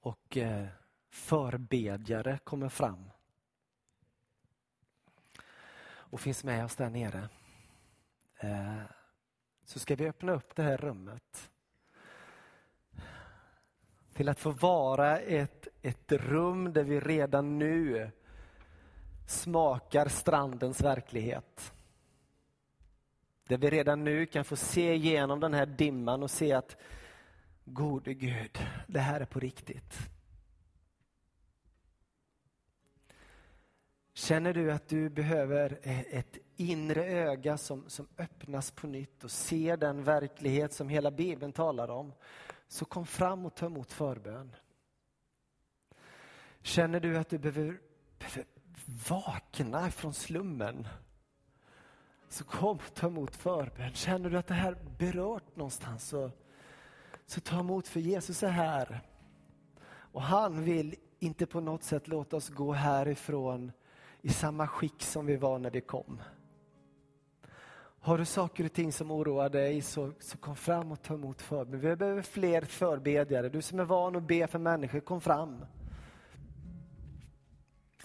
och 0.00 0.36
eh, 0.36 0.66
förbedjare 1.08 2.38
kommer 2.44 2.68
fram. 2.68 3.10
Och 5.88 6.20
finns 6.20 6.44
med 6.44 6.64
oss 6.64 6.76
där 6.76 6.90
nere. 6.90 7.28
Eh, 8.38 8.82
så 9.64 9.78
ska 9.78 9.96
vi 9.96 10.08
öppna 10.08 10.32
upp 10.32 10.56
det 10.56 10.62
här 10.62 10.76
rummet. 10.76 11.50
Till 14.12 14.28
att 14.28 14.40
få 14.40 14.50
vara 14.50 15.18
ett, 15.18 15.68
ett 15.82 16.12
rum 16.12 16.72
där 16.72 16.84
vi 16.84 17.00
redan 17.00 17.58
nu 17.58 18.10
smakar 19.26 20.08
strandens 20.08 20.80
verklighet. 20.80 21.72
Där 23.48 23.58
vi 23.58 23.70
redan 23.70 24.04
nu 24.04 24.26
kan 24.26 24.44
få 24.44 24.56
se 24.56 24.94
igenom 24.94 25.40
den 25.40 25.54
här 25.54 25.66
dimman 25.66 26.22
och 26.22 26.30
se 26.30 26.52
att 26.52 26.76
gode 27.64 28.14
Gud, 28.14 28.58
det 28.86 29.00
här 29.00 29.20
är 29.20 29.24
på 29.24 29.40
riktigt. 29.40 29.94
Känner 34.14 34.54
du 34.54 34.72
att 34.72 34.88
du 34.88 35.08
behöver 35.08 35.78
e-, 35.82 36.04
ett 36.10 36.38
inre 36.56 37.04
öga 37.04 37.58
som, 37.58 37.88
som 37.88 38.08
öppnas 38.18 38.70
på 38.70 38.86
nytt 38.86 39.24
och 39.24 39.30
ser 39.30 39.76
den 39.76 40.04
verklighet 40.04 40.72
som 40.72 40.88
hela 40.88 41.10
Bibeln 41.10 41.52
talar 41.52 41.88
om, 41.88 42.12
så 42.68 42.84
kom 42.84 43.06
fram 43.06 43.46
och 43.46 43.54
ta 43.54 43.66
emot 43.66 43.92
förbön. 43.92 44.56
Känner 46.62 47.00
du 47.00 47.18
att 47.18 47.28
du 47.28 47.38
behöver, 47.38 47.80
behöver 48.18 48.46
vakna 49.08 49.90
från 49.90 50.14
slummen 50.14 50.88
så 52.28 52.44
kom 52.44 52.76
och 52.76 52.94
ta 52.94 53.06
emot 53.06 53.36
förbön. 53.36 53.92
Känner 53.94 54.30
du 54.30 54.38
att 54.38 54.46
det 54.46 54.54
här 54.54 54.76
berört 54.98 55.56
någonstans 55.56 56.08
så, 56.08 56.30
så 57.26 57.40
ta 57.40 57.60
emot 57.60 57.88
för 57.88 58.00
Jesus 58.00 58.42
är 58.42 58.48
här. 58.48 59.00
Och 59.88 60.22
han 60.22 60.64
vill 60.64 60.94
inte 61.18 61.46
på 61.46 61.60
något 61.60 61.82
sätt 61.82 62.08
låta 62.08 62.36
oss 62.36 62.48
gå 62.48 62.72
härifrån 62.72 63.72
i 64.22 64.28
samma 64.28 64.68
skick 64.68 65.02
som 65.02 65.26
vi 65.26 65.36
var 65.36 65.58
när 65.58 65.70
vi 65.70 65.80
kom. 65.80 66.22
Har 68.06 68.18
du 68.18 68.24
saker 68.24 68.64
och 68.64 68.72
ting 68.72 68.92
som 68.92 69.10
oroar 69.10 69.48
dig 69.48 69.82
så, 69.82 70.12
så 70.20 70.38
kom 70.38 70.56
fram 70.56 70.92
och 70.92 71.02
ta 71.02 71.14
emot 71.14 71.42
förbön. 71.42 71.80
Vi 71.80 71.96
behöver 71.96 72.22
fler 72.22 72.62
förbedjare. 72.62 73.48
Du 73.48 73.62
som 73.62 73.80
är 73.80 73.84
van 73.84 74.16
att 74.16 74.22
be 74.22 74.46
för 74.46 74.58
människor, 74.58 75.00
kom 75.00 75.20
fram. 75.20 75.64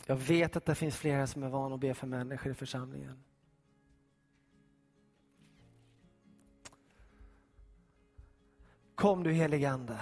Jag 0.06 0.16
vet 0.16 0.56
att 0.56 0.66
det 0.66 0.76
finns 0.76 0.98
flera 0.98 1.28
som 1.28 1.44
är 1.44 1.50
vana 1.50 1.76
att 1.76 1.82
be 1.82 1.94
för 1.94 2.08
människor 2.08 2.52
i 2.52 2.56
församlingen. 2.56 3.24
Kom 9.02 9.24
du 9.24 9.32
heligande. 9.32 9.98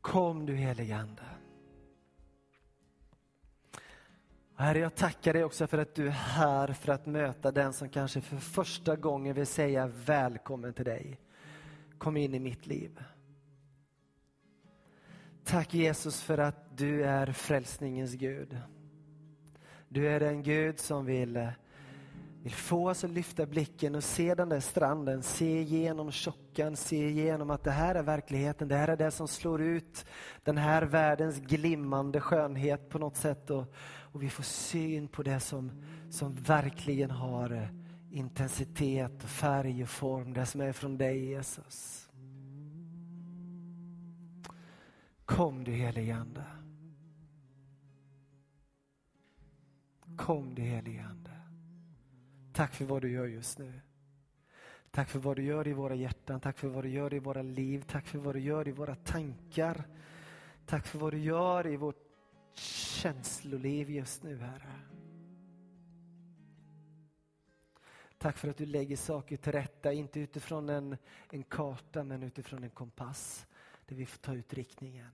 Kom 0.00 0.46
du 0.46 0.54
heligande. 0.54 1.22
Herre, 4.56 4.78
jag 4.78 4.94
tackar 4.94 5.32
dig 5.32 5.44
också 5.44 5.66
för 5.66 5.78
att 5.78 5.94
du 5.94 6.06
är 6.06 6.10
här 6.10 6.72
för 6.72 6.92
att 6.92 7.06
möta 7.06 7.52
den 7.52 7.72
som 7.72 7.88
kanske 7.88 8.20
för 8.20 8.36
första 8.36 8.96
gången 8.96 9.34
vill 9.34 9.46
säga 9.46 9.86
välkommen 9.86 10.72
till 10.72 10.84
dig. 10.84 11.20
Kom 11.98 12.16
in 12.16 12.34
i 12.34 12.38
mitt 12.38 12.66
liv. 12.66 13.02
Tack 15.44 15.74
Jesus 15.74 16.22
för 16.22 16.38
att 16.38 16.76
du 16.76 17.04
är 17.04 17.32
frälsningens 17.32 18.12
Gud. 18.12 18.58
Du 19.88 20.08
är 20.08 20.20
en 20.20 20.42
Gud 20.42 20.78
som 20.78 21.06
vill, 21.06 21.48
vill 22.48 22.56
få 22.56 22.90
oss 22.90 23.04
att 23.04 23.10
lyfta 23.10 23.46
blicken 23.46 23.94
och 23.94 24.04
se 24.04 24.34
den 24.34 24.48
där 24.48 24.60
stranden, 24.60 25.22
se 25.22 25.60
igenom 25.60 26.10
tjockan, 26.10 26.76
se 26.76 27.08
igenom 27.08 27.50
att 27.50 27.64
det 27.64 27.70
här 27.70 27.94
är 27.94 28.02
verkligheten, 28.02 28.68
det 28.68 28.76
här 28.76 28.88
är 28.88 28.96
det 28.96 29.10
som 29.10 29.28
slår 29.28 29.62
ut 29.62 30.06
den 30.44 30.56
här 30.56 30.82
världens 30.82 31.40
glimmande 31.40 32.20
skönhet 32.20 32.88
på 32.88 32.98
något 32.98 33.16
sätt. 33.16 33.50
Och, 33.50 33.74
och 34.12 34.22
vi 34.22 34.30
får 34.30 34.42
syn 34.42 35.08
på 35.08 35.22
det 35.22 35.40
som, 35.40 35.84
som 36.10 36.34
verkligen 36.34 37.10
har 37.10 37.50
eh, 37.50 37.68
intensitet, 38.10 39.24
och 39.24 39.30
färg 39.30 39.82
och 39.82 39.88
form, 39.88 40.32
det 40.32 40.46
som 40.46 40.60
är 40.60 40.72
från 40.72 40.98
dig 40.98 41.24
Jesus. 41.24 42.08
Kom 45.24 45.64
du 45.64 45.72
helige 45.72 46.16
Ande. 46.16 46.44
Kom 50.16 50.54
du 50.54 50.62
helige 50.62 51.04
Ande. 51.04 51.37
Tack 52.58 52.74
för 52.74 52.84
vad 52.84 53.02
du 53.02 53.10
gör 53.10 53.26
just 53.26 53.58
nu. 53.58 53.80
Tack 54.90 55.08
för 55.08 55.18
vad 55.18 55.36
du 55.36 55.42
gör 55.42 55.68
i 55.68 55.72
våra 55.72 55.94
hjärtan, 55.94 56.40
tack 56.40 56.58
för 56.58 56.68
vad 56.68 56.84
du 56.84 56.90
gör 56.90 57.14
i 57.14 57.18
våra 57.18 57.42
liv, 57.42 57.84
tack 57.86 58.06
för 58.06 58.18
vad 58.18 58.34
du 58.34 58.40
gör 58.40 58.68
i 58.68 58.72
våra 58.72 58.94
tankar. 58.94 59.84
Tack 60.66 60.86
för 60.86 60.98
vad 60.98 61.12
du 61.12 61.18
gör 61.18 61.66
i 61.66 61.76
vårt 61.76 61.96
känsloliv 62.54 63.90
just 63.90 64.22
nu, 64.22 64.38
Herre. 64.38 64.72
Tack 68.18 68.36
för 68.36 68.48
att 68.48 68.56
du 68.56 68.66
lägger 68.66 68.96
saker 68.96 69.36
till 69.36 69.52
rätta, 69.52 69.92
inte 69.92 70.20
utifrån 70.20 70.68
en, 70.68 70.96
en 71.30 71.42
karta 71.42 72.04
men 72.04 72.22
utifrån 72.22 72.64
en 72.64 72.70
kompass 72.70 73.46
där 73.86 73.96
vi 73.96 74.06
får 74.06 74.18
ta 74.18 74.34
ut 74.34 74.54
riktningen. 74.54 75.10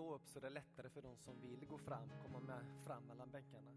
Stå 0.00 0.14
upp 0.14 0.28
så 0.28 0.40
det 0.40 0.46
är 0.46 0.50
lättare 0.50 0.88
för 0.88 1.02
de 1.02 1.16
som 1.16 1.40
vill 1.40 1.66
gå 1.66 1.78
fram, 1.78 2.08
komma 2.22 2.40
med 2.40 2.84
fram 2.86 3.02
mellan 3.02 3.30
bänkarna. 3.30 3.70